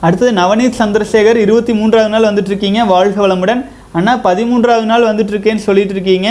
[0.05, 2.81] அடுத்தது நவநீத் சந்திரசேகர் இருபத்தி மூன்றாவது நாள் வந்துட்டுருக்கீங்க.
[2.93, 3.61] வாழ்க வளமுடன்.
[3.97, 6.29] அண்ணா பதிமூன்றாவது நாள் வந்துட்டுருக்கேன்னு சொல்லிட்டு இருக்கீங்க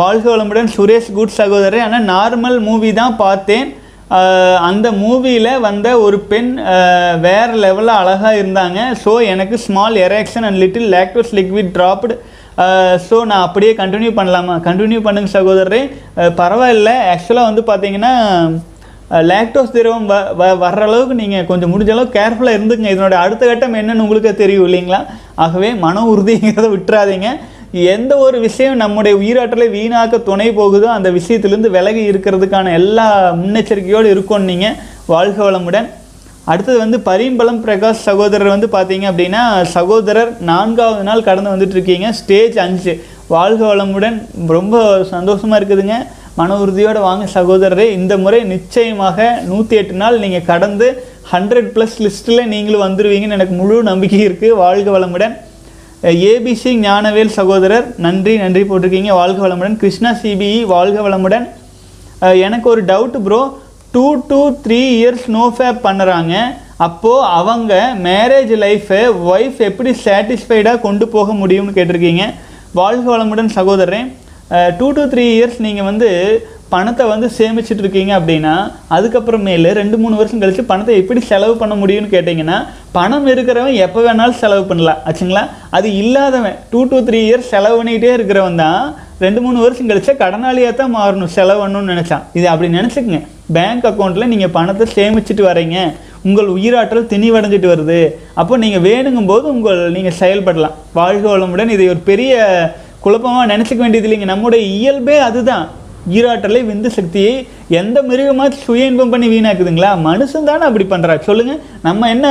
[0.00, 0.68] வாழ்க வளமுடன்.
[0.76, 1.84] சுரேஷ் குட் சகோதரர்.
[1.86, 3.68] ஆனால் நார்மல் மூவி தான் பார்த்தேன்.
[4.68, 6.48] அந்த மூவியில் வந்த ஒரு பெண்
[7.24, 8.78] வேறு வேற லெவலில் அழகாக இருந்தாங்க.
[9.02, 12.16] ஸோ எனக்கு small erection and little lactose liquid dropped
[13.08, 14.54] so நான் அப்படியே கண்டினியூ பண்ணலாமா?
[14.68, 15.82] கண்டினியூ பண்ணுங்க சகோதரரே.
[16.40, 16.92] பரவாயில்ல.
[17.12, 18.14] ஆக்சுவலாக வந்து பார்த்தீங்கன்னா
[19.10, 23.76] லாக்டோஸ் திரவம் வ வ வர்ற அளவுக்கு நீங்கள் கொஞ்சம் முடிஞ்ச அளவுக்கு கேர்ஃபுல்லாக இருந்துங்க இதனோட அடுத்த கட்டம்
[23.80, 24.98] என்னன்னு உங்களுக்கு தெரியும் இல்லைங்களா?
[25.34, 27.28] ஆகவே மன உறுதிங்கிறத விட்டுறாதீங்க.
[27.94, 33.06] எந்த ஒரு விஷயம் நம்முடைய உயிராற்றலை வீணாக்க துணை போகுதோ அந்த விஷயத்திலேருந்து விலகி இருக்கிறதுக்கான எல்லா
[33.40, 35.88] முன்னெச்சரிக்கையோடு இருக்கும் நீங்கள் வாழ்க வளமுடன்.
[36.52, 39.42] அடுத்தது வந்து பரிம்பளம் பிரகாஷ் சகோதரர் வந்து பார்த்தீங்க அப்படின்னா
[39.76, 42.12] சகோதரர் நான்காவது நாள் கடந்து வந்துட்டு இருக்கீங்க.
[42.12, 42.92] ஸ்டேஜ் அஞ்சு.
[43.28, 44.16] வாழ்க வளமுடன்.
[44.56, 44.76] ரொம்ப
[45.14, 45.96] சந்தோஷமாக இருக்குதுங்க.
[46.38, 50.88] மன உறுதியோடு வாங்க சகோதரரே இந்த முறை நிச்சயமாக நூற்றி எட்டு நாள் நீங்கள் கடந்து
[51.32, 55.34] ஹண்ட்ரட் ப்ளஸ் லிஸ்ட்டில் நீங்களும் வந்துடுவீங்கன்னு எனக்கு முழு நம்பிக்கை இருக்குது வாழ்க வளமுடன்.
[56.32, 59.10] ஏபிசி ஞானவேல் சகோதரர் நன்றி நன்றி போட்டிருக்கீங்க.
[59.20, 59.76] வாழ்க வளமுடன்.
[59.82, 61.46] கிருஷ்ணா சிபிஇ வாழ்க வளமுடன்.
[62.46, 63.40] எனக்கு ஒரு doubt bro
[63.94, 66.34] two two three years no fap பண்ணுறாங்க.
[66.86, 67.72] அப்போது அவங்க
[68.06, 72.24] மேரேஜ் லைஃப்பை ஒய்ஃப் எப்படி சாட்டிஸ்ஃபைடாக கொண்டு போக முடியும்னு கேட்டிருக்கீங்க.
[72.80, 74.08] வாழ்க வளமுடன் சகோதரன்
[74.78, 76.08] டூ டு த்ரீ இயர்ஸ் நீங்கள் வந்து
[76.72, 78.54] பணத்தை வந்து சேமிச்சிட்டு இருக்கீங்க அப்படின்னா
[78.96, 82.58] அதுக்கப்புறமேலு ரெண்டு மூணு வருஷம் கழித்து பணத்தை எப்படி செலவு பண்ண முடியும்னு கேட்டிங்கன்னா
[82.96, 85.00] பணம் இருக்கிறவன் எப்போ வேணாலும் செலவு பண்ணலாம்.
[85.08, 85.44] ஆச்சுங்களா?
[85.76, 88.82] அது இல்லாதவன் டூ டூ த்ரீ இயர்ஸ் செலவு பண்ணிக்கிட்டே இருக்கிறவன் தான்
[89.24, 92.26] ரெண்டு மூணு வருஷம் கழிச்சா கடனாளியாக தான் மாறணும் செலவு பண்ணணும்னு நினச்சான்.
[92.38, 93.22] இது அப்படி நினச்சிக்கங்க.
[93.56, 95.78] பேங்க் அக்கௌண்ட்டில் நீங்கள் பணத்தை சேமிச்சுட்டு வரீங்க.
[96.28, 98.00] உங்கள் உயிராற்றல் திணிவடைஞ்சிட்டு வருது.
[98.40, 100.76] அப்போ நீங்கள் வேணுங்கும் போது உங்கள் நீங்கள் செயல்படலாம்.
[101.00, 101.74] வாழ்க வளமுடன்.
[101.76, 102.34] இதை ஒரு பெரிய
[103.04, 104.28] குழப்பமாக நினச்சிக்க வேண்டியது இல்லைங்க.
[104.32, 105.66] நம்முடைய இயல்பே அதுதான்.
[106.16, 107.32] ஈராற்றலை விந்து சக்தியை
[107.80, 109.90] எந்த மிருகமாக சுய இன்பம் பண்ணி வீணாக்குதுங்களா?
[110.06, 112.26] மனுஷன் தானே அப்படி பண்ணுறா சொல்லுங்கள் நம்ம என்ன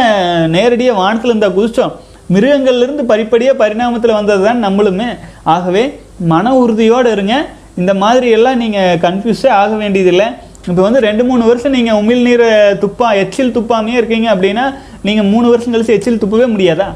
[0.56, 1.94] நேரடியாக வானத்தில் இருந்தால் குதிச்சோம்.
[2.36, 5.10] மிருகங்கள்லேருந்து படிப்படியாக பரிணாமத்தில் வந்தது தான் நம்மளுமே.
[5.56, 5.84] ஆகவே
[6.32, 7.36] மன உறுதியோடு இருங்க.
[7.82, 10.28] இந்த மாதிரி எல்லாம் நீங்கள் கன்ஃபியூஸே ஆக வேண்டியதில்லை.
[10.70, 12.48] இப்போ வந்து ரெண்டு மூணு வருஷம் நீங்கள் உமிழ் நீரை
[12.84, 14.66] துப்பா எச்சில் துப்பாமையே இருக்கீங்க அப்படின்னா
[15.08, 16.88] நீங்கள் மூணு வருஷம் கழிச்சு எச்சில் துப்பவே முடியாதா?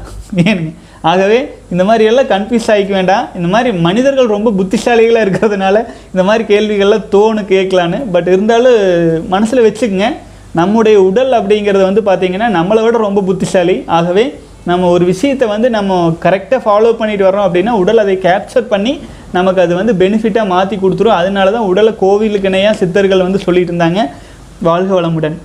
[0.50, 0.72] ஏனுங்க.
[1.10, 1.38] ஆகவே
[1.72, 3.24] இந்த மாதிரி எல்லாம் கன்ஃபியூஸ் ஆகிக்க வேண்டாம்.
[3.38, 5.76] இந்த மாதிரி மனிதர்கள் ரொம்ப புத்திசாலிகளாக இருக்கிறதுனால
[6.12, 7.98] இந்த மாதிரி கேள்விகள்லாம் தோணு கேட்கலான்னு.
[8.14, 8.78] பட் இருந்தாலும்
[9.34, 10.08] மனசில் வச்சுக்கோங்க.
[10.60, 13.76] நம்முடைய உடல் அப்படிங்கிறது வந்து பார்த்திங்கன்னா நம்மளை விட ரொம்ப புத்திசாலி.
[13.98, 14.24] ஆகவே
[14.70, 15.92] நம்ம ஒரு விஷயத்தை வந்து நம்ம
[16.24, 18.92] கரெக்டாக ஃபாலோ பண்ணிட்டு வரோம் அப்படின்னா உடல் அதை கேப்சர் பண்ணி
[19.36, 21.18] நமக்கு அது வந்து பெனிஃபிட்டாக மாற்றி கொடுத்துரும்.
[21.20, 24.02] அதனால தான் உடலை கோவிலுக்கு இணையாக சித்தர்கள் வந்து சொல்லிட்டு இருந்தாங்க.
[24.68, 25.36] வாழ்க வளமுடன்.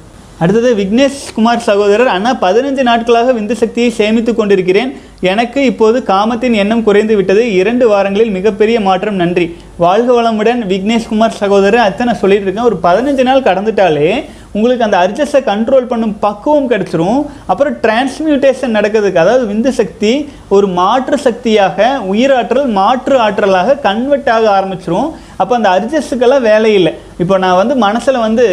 [0.43, 4.91] அடுத்தது விக்னேஷ் குமார் சகோதரர் அண்ணா பதினஞ்சு நாட்களாக விந்து சக்தியை சேமித்து கொண்டிருக்கிறேன்.
[5.31, 7.43] எனக்கு இப்போது காமத்தின் எண்ணம் குறைந்து விட்டது.
[7.61, 9.17] இரண்டு வாரங்களில் மிகப்பெரிய மாற்றம்.
[9.21, 9.47] நன்றி.
[9.83, 12.69] வாழ்க வளமுடன் விக்னேஷ் குமார் சகோதரர் அத்தனை சொல்லிட்டு இருக்கேன்.
[12.69, 14.11] ஒரு பதினஞ்சு நாள் கடந்துட்டாலே
[14.55, 17.19] உங்களுக்கு அந்த அர்ஜஸை கண்ட்ரோல் பண்ணும் பக்குவம் கிடச்சிரும்.
[17.51, 20.13] அப்புறம் டிரான்ஸ்மியூட்டேஷன் நடக்கிறதுக்கு அதாவது விந்து சக்தி
[20.55, 25.09] ஒரு மாற்று சக்தியாக உயிராற்றல் மாற்று ஆற்றலாக கன்வெர்ட் ஆக ஆரம்பிச்சிரும்.
[25.41, 26.93] அப்போ அந்த அர்ஜஸுக்கெல்லாம் வேலை இல்லை.
[27.23, 28.45] இப்போ நான் வந்து மனசில் வந்து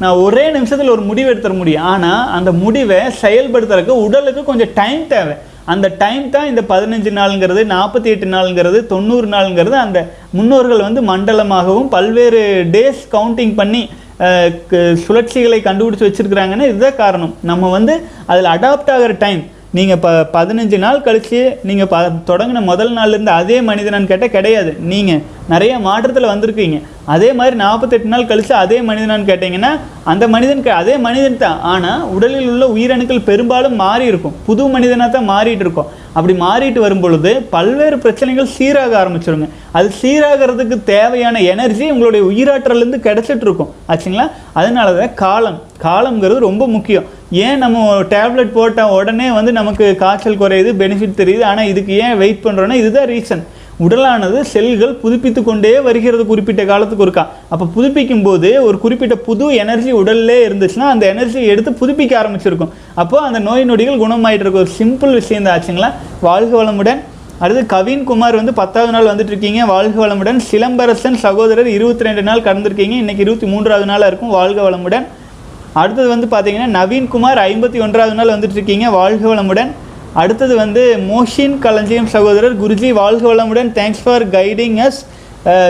[0.00, 1.82] நான் ஒரே நிமிஷத்தில் ஒரு முடிவு எடுத்துட முடியும்.
[1.82, 5.34] ஆனால் அந்த முடிவை செயல்படுத்துறதுக்கு உடலுக்கு கொஞ்சம் டைம் தேவை.
[5.64, 9.98] அந்த டைம் தான் இந்த பதினஞ்சு நாளுங்கிறது நாற்பத்தி எட்டு நாளுங்கிறது தொண்ணூறு நாளுங்கிறது அந்த
[10.30, 14.76] முன்னோர்கள் வந்து மண்டலமாகவும் பல்வேறு டேஸ் கவுண்டிங் பண்ணி க-
[15.06, 17.34] சுழற்சிகளை கண்டுபிடிச்சி வச்சிருக்கிறாங்கன்னா இதுதான் காரணம்.
[17.40, 17.94] நம்ம வந்து
[18.26, 19.42] அதில் அடாப்ட் ஆகிற டைம்
[19.76, 21.98] நீங்கள் ப பதினஞ்சு நாள் கழித்து நீங்கள் ப
[22.30, 24.72] தொடங்கின முதல் நாள்லேருந்து அதே மனிதனான்னு கேட்டால் கிடையாது.
[24.90, 26.78] நீங்கள் நிறைய மாற்றத்தில் வந்திருக்கீங்க.
[27.14, 29.70] அதே மாதிரி நாற்பத்தெட்டு நாள் கழித்து அதே மனிதனான்னு கேட்டிங்கன்னா
[30.12, 31.58] அந்த மனிதனுக்கு அதே மனிதன் தான்.
[31.72, 35.90] ஆனால் உடலில் உள்ள உயிரணுக்கள் பெரும்பாலும் மாறி இருக்கும் புது மனிதனாக தான் மாறிட்டு இருக்கும்.
[36.16, 39.46] அப்படி மாறிட்டு வரும் பொழுது பல்வேறு பிரச்சனைகள் சீராக ஆரம்பிச்சிருங்க.
[39.78, 44.26] அது சீராகிறதுக்கு தேவையான எனர்ஜி உங்களுடைய உயிராற்றலேருந்து கிடச்சிட்டு இருக்கும் ஆச்சுங்களா?
[44.60, 45.58] அதனால தான் காலம்.
[45.86, 47.06] காலம்ங்கிறது ரொம்ப முக்கியம்.
[47.46, 52.44] ஏன் நம்ம டேப்லெட் போட்ட உடனே வந்து நமக்கு காய்ச்சல் குறையுது பெனிஃபிட் தெரியுது ஆனால் இதுக்கு ஏன் வெயிட்
[52.46, 53.44] பண்ணுறோன்னா இதுதான் ரீசன்
[53.84, 57.24] உடலானது செல்கள் புதுப்பித்து கொண்டே வருகிறது குறிப்பிட்ட காலத்துக்கு ஒருக்கா.
[57.52, 62.72] அப்போ புதுப்பிக்கும் போது ஒரு குறிப்பிட்ட புது எனர்ஜி உடல்லே இருந்துச்சுன்னா அந்த எனர்ஜியை எடுத்து புதுப்பிக்க ஆரம்பிச்சிருக்கும்.
[62.94, 65.90] அப்போ அந்த நோய் நொடிகள் குணமாயிட்டு இருக்கும் ஒரு சிம்பிள் விஷயம் தான் ஆச்சுங்களா?
[66.20, 67.00] வாழ்க வளமுடன்.
[67.38, 70.38] அடுத்து கவின் குமார் வந்து பத்தாவது நாள் வந்துட்டு இருக்கீங்க வாழ்க வளமுடன்.
[70.50, 72.96] சிலம்பரசன் சகோதரர் இருபத்தி ரெண்டு நாள் கடந்திருக்கீங்க.
[73.02, 74.34] இன்னைக்கு இருபத்தி மூன்றாவது நாளாக இருக்கும்.
[74.38, 75.06] வாழ்க வளமுடன்.
[75.80, 79.70] அடுத்தது வந்து பார்த்தீங்கன்னா நவீன்குமார் ஐம்பத்தி ஒன்றாவது நாள் வந்துட்டு இருக்கீங்க வாழ்க வளமுடன்.
[80.20, 83.70] அடுத்தது வந்து மோஷின் களஞ்சியம் சகோதரர் குருஜி வாழ்க வளமுடன்.
[83.78, 84.98] Thanks for guiding us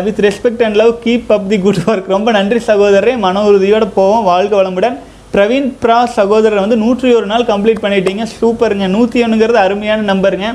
[0.07, 3.15] with respect and love keep up the good work ரொம்ப நன்றி சகோதரரே.
[3.27, 4.25] மன உறுதியோடு போவோம்.
[4.31, 4.97] வாழ்க வளமுடன்.
[5.35, 8.27] பிரவீன் பிரா சகோதரர் வந்து நூற்றி ஒரு நாள் கம்ப்ளீட் பண்ணிட்டீங்க.
[8.41, 8.89] சூப்பருங்க.
[8.97, 10.49] நூற்றி ஒன்றுங்கிறது அருமையான நம்பருங்க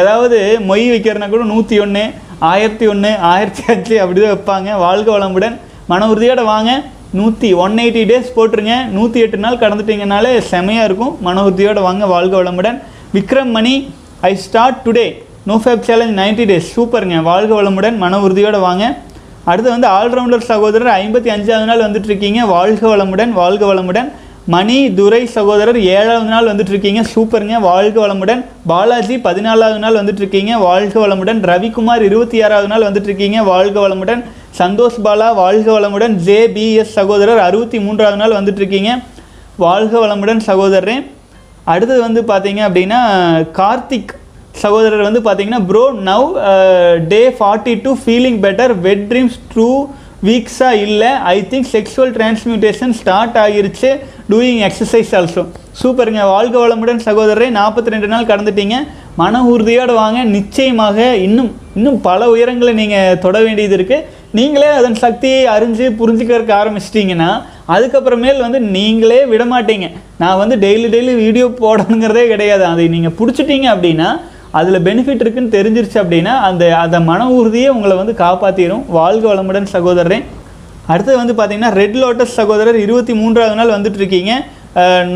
[0.00, 0.38] ஏதாவது
[0.70, 2.04] மொய் வைக்கிறனா கூட நூற்றி ஒன்று
[2.50, 4.78] ஆயிரத்தி ஒன்று ஆயிரத்தி அஞ்சு அப்படி தான் வைப்பாங்க.
[4.86, 5.56] வாழ்க வளமுடன்.
[5.92, 6.70] மன உறுதியோடு வாங்க.
[7.18, 8.74] நூற்றி ஒன் எயிட்டி டேஸ் போட்டுருங்க.
[8.96, 11.14] நூற்றி எட்டு நாள் கடந்துட்டீங்கனாலே செமையாக இருக்கும்.
[11.26, 12.04] மன உறுதியோடு வாங்க.
[12.14, 12.78] வாழ்க வளமுடன்.
[13.14, 15.14] Vikram Mani I start today
[15.46, 17.22] no fap challenge 90 days சூப்பருங்க.
[17.22, 18.96] வாழ்க வளமுடன் மன உறுதியோடு வாங்க.
[19.44, 22.38] அடுத்து வந்து ஆல்ரவுண்டர் சகோதரர் ஐம்பத்தி அஞ்சாவது நாள் வந்துட்டுருக்கீங்க.
[22.38, 24.12] வாழ்க வளமுடன் வாழ்க வளமுடன்.
[24.46, 27.04] மணி துரை சகோதரர் ஏழாவது நாள் வந்துட்டுருக்கீங்க.
[27.14, 27.60] சூப்பருங்க.
[27.60, 28.44] வாழ்க வளமுடன்.
[28.66, 31.40] பாலாஜி பதினாலாவது நாள் வந்துட்டு இருக்கீங்க வாழ்க வளமுடன்.
[31.40, 34.24] ரவிக்குமார் இருபத்தி ஆறாவது நாள் வந்துட்டு இருக்கீங்க வாழ்க வளமுடன்.
[34.58, 36.12] சந்தோஷ் பாலா வாழ்க வளமுடன்.
[36.12, 39.02] ஜே பிஎஸ் சகோதரர் அறுபத்தி மூன்றாவது நாள் வந்துட்டுருக்கீங்க.
[39.56, 41.06] வாழ்க வளமுடன் சகோதரரே.
[41.72, 43.00] அடுத்தது வந்து பார்த்தீங்க அப்படின்னா
[43.60, 44.12] கார்த்திக்
[44.62, 46.28] சகோதரர் வந்து பார்த்தீங்கன்னா bro now
[47.12, 49.70] day forty two feeling better wet dreams through
[50.28, 51.10] வீக்ஸாக இல்லை.
[51.34, 53.90] I think sexual transmutation start ஆகிருச்சு
[54.30, 55.42] டூயிங் எக்ஸசைஸ் ஆல்சோ
[55.82, 56.22] சூப்பருங்க.
[56.32, 57.48] வாழ்க வளமுடன் சகோதரரை.
[57.58, 58.78] நாற்பத்தி ரெண்டு நாள் கடந்துட்டீங்க.
[59.20, 60.18] மன உறுதியோடு வாங்க.
[60.36, 64.06] நிச்சயமாக இன்னும் இன்னும் பல உயரங்களை நீங்கள் தொட வேண்டியது இருக்குது
[64.38, 67.30] நீங்களே அதன் சக்தியை அறிஞ்சு புரிஞ்சுக்கிறதுக்கு ஆரம்பிச்சிட்டிங்கன்னா
[67.74, 69.86] அதுக்கப்புறமேல் வந்து நீங்களே விட மாட்டீங்க
[70.22, 72.64] நான் வந்து டெய்லி டெய்லி வீடியோ போடணுங்கிறதே கிடையாது.
[72.72, 74.08] அதை நீங்கள் பிடிச்சிட்டீங்க அப்படின்னா
[74.58, 80.18] அதில் பெனிஃபிட் இருக்குன்னு தெரிஞ்சிருச்சு அப்படின்னா அந்த அந்த மன உறுதியே உங்களை வந்து காப்பாற்றிடும் வாழ்க வளமுடன் சகோதரரே.
[80.92, 84.32] அடுத்தது வந்து பார்த்தீங்கன்னா ரெட் லோட்டஸ் சகோதரர் இருபத்தி மூன்றாவது நாள் வந்துட்டு இருக்கீங்க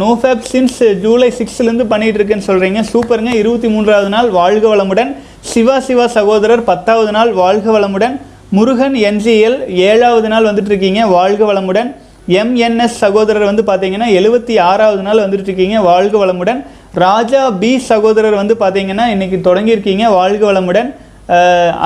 [0.01, 3.33] நோ ஃபேப் சின்ஸ் ஜூலை சிக்ஸ்லேருந்து பண்ணிகிட்டுருக்குன்னு சொல்கிறீங்க சூப்பருங்க.
[3.41, 5.11] இருபத்தி மூன்றாவது நாள் வாழ்க வளமுடன்.
[5.53, 8.15] சிவா சிவா சகோதரர் பத்தாவது நாள் வாழ்க வளமுடன்.
[8.57, 9.59] முருகன் என்ஜிஎல்
[9.91, 11.91] ஏழாவது நாள் வந்துட்டு இருக்கீங்க வாழ்க வளமுடன்.
[12.29, 16.61] எம்என்எஸ் சகோதரர் வந்து பார்த்தீங்கன்னா எழுபத்தி ஆறாவது நாள் வந்துட்டு இருக்கீங்க வாழ்க வளமுடன்.
[17.05, 20.05] ராஜா பி சகோதரர் வந்து பார்த்தீங்கன்னா இன்னைக்கு தொடங்கியிருக்கீங்க.
[20.19, 20.91] வாழ்க வளமுடன்.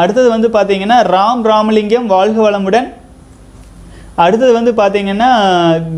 [0.01, 2.07] அடுத்தது வந்து பார்த்தீங்கன்னா ராம் ராமலிங்கம்.
[2.07, 2.89] வாழ்க வளமுடன்.
[4.24, 5.30] அடுத்தது வந்து பார்த்தீங்கன்னா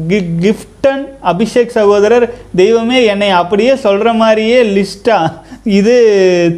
[0.08, 2.26] கி கிஃப்டன் அபிஷேக் சகோதரர்.
[2.60, 5.32] தெய்வமே என்னை அப்படியே சொல்கிற மாதிரியே லிஸ்ட்டாக
[5.64, 5.94] இது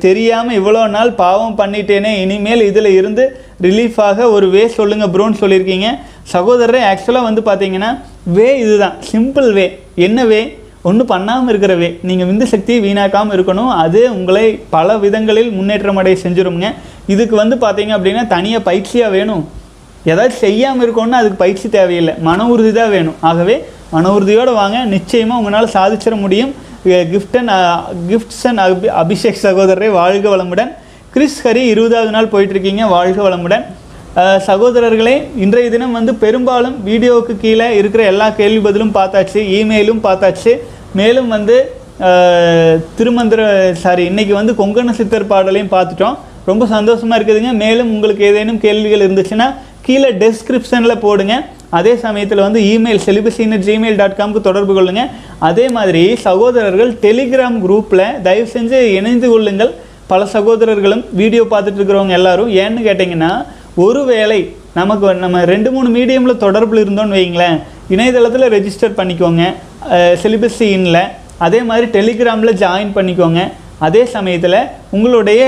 [0.01, 2.13] தெரியாமல் இவ்வளோ நாள் பாவம் பண்ணிட்டேனே.
[2.25, 3.25] இனிமேல் இதில் இருந்து
[3.67, 5.89] ரிலீஃபாக ஒரு வே சொல்லுங்கள் ப்ரோன்னு சொல்லியிருக்கீங்க.
[6.33, 7.91] சகோதரரே ஆக்சுவலாக வந்து பார்த்தீங்கன்னா
[8.37, 8.97] வே இதுதான்.
[9.11, 9.67] சிம்பிள் வே
[10.07, 10.41] என்ன வே
[10.89, 13.73] ஒன்றும் பண்ணாமல் இருக்கிற வே நீங்கள் விந்து சக்தியை வீணாக்காமல் இருக்கணும்.
[13.83, 14.47] அது உங்களை
[14.77, 16.71] பல விதங்களில் முன்னேற்றம் அடைய செஞ்சிருங்க
[17.15, 19.45] இதுக்கு வந்து பார்த்தீங்க அப்படின்னா தனியாக பயிற்சியாக வேணும்.
[20.13, 22.15] ஏதாவது செய்யாமல் இருக்கணும்னா அதுக்கு பயிற்சி தேவையில்லை.
[22.29, 23.19] மன உறுதி தான் வேணும்.
[23.31, 23.57] ஆகவே
[23.95, 24.79] மன உறுதியோடு வாங்க.
[24.95, 26.53] நிச்சயமாக உங்களால் சாதிச்சிட முடியும்.
[27.13, 27.51] Gifton
[28.11, 30.73] gifts and Abhi Abhishek சகோதரரை வாழ்க வளமுடன்.
[31.15, 33.65] கிறிஸ் ஹரி இருபதாவது நாள் போயிட்டுருக்கீங்க வாழ்க வளமுடன்.
[34.47, 40.53] சகோதரர்களே இன்றைய தினம் வந்து பெரும்பாலும் வீடியோவுக்கு கீழே இருக்கிற எல்லா கேள்வி பதிலும் பார்த்தாச்சு இமெயிலும் பார்த்தாச்சு.
[40.99, 41.57] மேலும் வந்து
[42.99, 43.41] திருமந்திர
[43.85, 46.17] சாரி இன்றைக்கி வந்து கொங்கண சித்தர் பாடலையும் பார்த்துட்டோம்.
[46.51, 47.53] ரொம்ப சந்தோஷமாக இருக்குதுங்க.
[47.63, 49.49] மேலும் உங்களுக்கு ஏதேனும் கேள்விகள் இருந்துச்சுன்னா
[49.87, 51.37] கீழே டெஸ்கிரிப்ஷனில் போடுங்க.
[51.79, 55.11] அதே சமயத்தில் வந்து இமெயில் செலிபஸின்னு ஜிமெயில் டாட் காம்க்கு தொடர்பு கொள்ளுங்கள்
[55.51, 59.73] அதே மாதிரி சகோதரர்கள் டெலிகிராம் குரூப்பில் தயவு செஞ்சு இணைந்து கொள்ளுங்கள்.
[60.13, 62.53] பல சகோதரர்களும் வீடியோ பார்த்துட்டு இருக்கிறவங்க எல்லாரும்.
[62.63, 63.33] ஏன்னு கேட்டிங்கன்னா
[63.85, 64.41] ஒருவேளை
[64.79, 67.59] நமக்கு நம்ம ரெண்டு மூணு மீடியமில் தொடர்பில் இருந்தோம்னு வைங்களேன்
[67.95, 69.43] இணையதளத்தில் ரெஜிஸ்டர் பண்ணிக்கோங்க.
[70.23, 70.99] சிலிபஸி இன்ல
[71.47, 73.41] அதே மாதிரி டெலிகிராமில் ஜாயின் பண்ணிக்கோங்க.
[73.87, 74.59] அதே சமயத்தில்
[74.97, 75.43] உங்களுடைய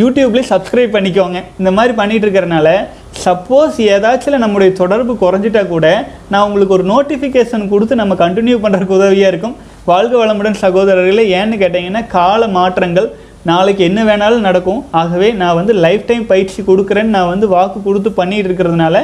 [0.00, 1.38] யூடியூப்லேயும் சப்ஸ்கிரைப் பண்ணிக்கோங்க.
[1.60, 2.70] இந்த மாதிரி பண்ணிகிட்டு இருக்கிறனால
[3.26, 5.86] சப்போஸ் ஏதாச்சும் நம்முடைய தொடர்பு குறைஞ்சிட்டா கூட
[6.32, 9.56] நான் உங்களுக்கு ஒரு நோட்டிஃபிகேஷன் கொடுத்து நம்ம கண்டினியூ பண்ணுறதுக்கு உதவியாக இருக்கும்.
[9.90, 13.08] வாழ்க வளமுடன் சகோதரர்களே ஏன்னு கேட்டிங்கன்னா கால மாற்றங்கள்
[13.50, 14.80] நாளைக்கு என்ன வேணாலும் நடக்கும்.
[15.00, 18.96] ஆகவே நான் வந்து லைஃப் டைம் பயிற்சி கொடுக்குறேன்னு நான் வந்து வாக்கு கொடுத்து பண்ணிகிட்டு இருக்கிறதுனால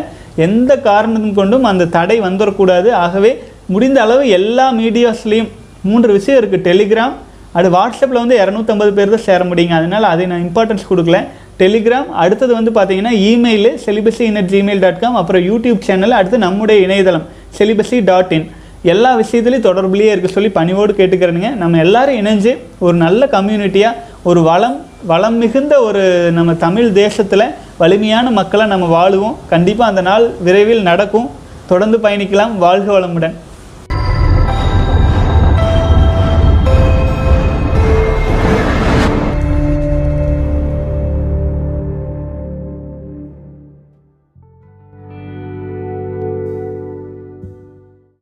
[0.46, 3.30] எந்த காரணத்தும் கொண்டும் அந்த தடை வந்துடக்கூடாது ஆகவே
[3.74, 5.52] முடிந்த அளவு எல்லா மீடியாஸ்லேயும்
[5.88, 7.14] மூன்று விஷயம் இருக்குது டெலிகிராம்
[7.58, 9.74] அது வாட்ஸ்அப்பில் வந்து இரநூத்தம்பது பேர் தான் சேர முடியுங்க.
[9.80, 11.18] அதனால் அதை நான் இம்பார்ட்டன்ஸ் கொடுக்கல.
[11.60, 16.78] டெலிகிராம் அடுத்தது வந்து பார்த்தீங்கன்னா email celibacy in Gmail dot com அப்புறம் யூடியூப் சேனல் அடுத்து நம்முடைய
[16.86, 17.26] இணையதளம்
[17.58, 18.46] செலிபஸி டாட் இன்
[18.92, 21.50] எல்லா விஷயத்துலையும் தொடர்புலேயே இருக்க சொல்லி பணிவோடு கேட்டுக்கிறேனுங்க.
[21.60, 22.52] நம்ம எல்லாரும் இணைஞ்சு
[22.86, 23.94] ஒரு நல்ல கம்யூனிட்டியாக
[24.24, 29.34] ஒரு வளம் வளம் மிகுந்த ஒரு நம்ம தமிழ் தேசத்தில் வலிமையான மக்களை நம்ம வாழுவோம்.
[29.48, 31.30] கண்டிப்பாக அந்த நாள் விரைவில் நடக்கும்.
[31.66, 32.56] தொடர்ந்து பயணிக்கலாம்.
[32.58, 33.34] வாழ்க வளமுடன்.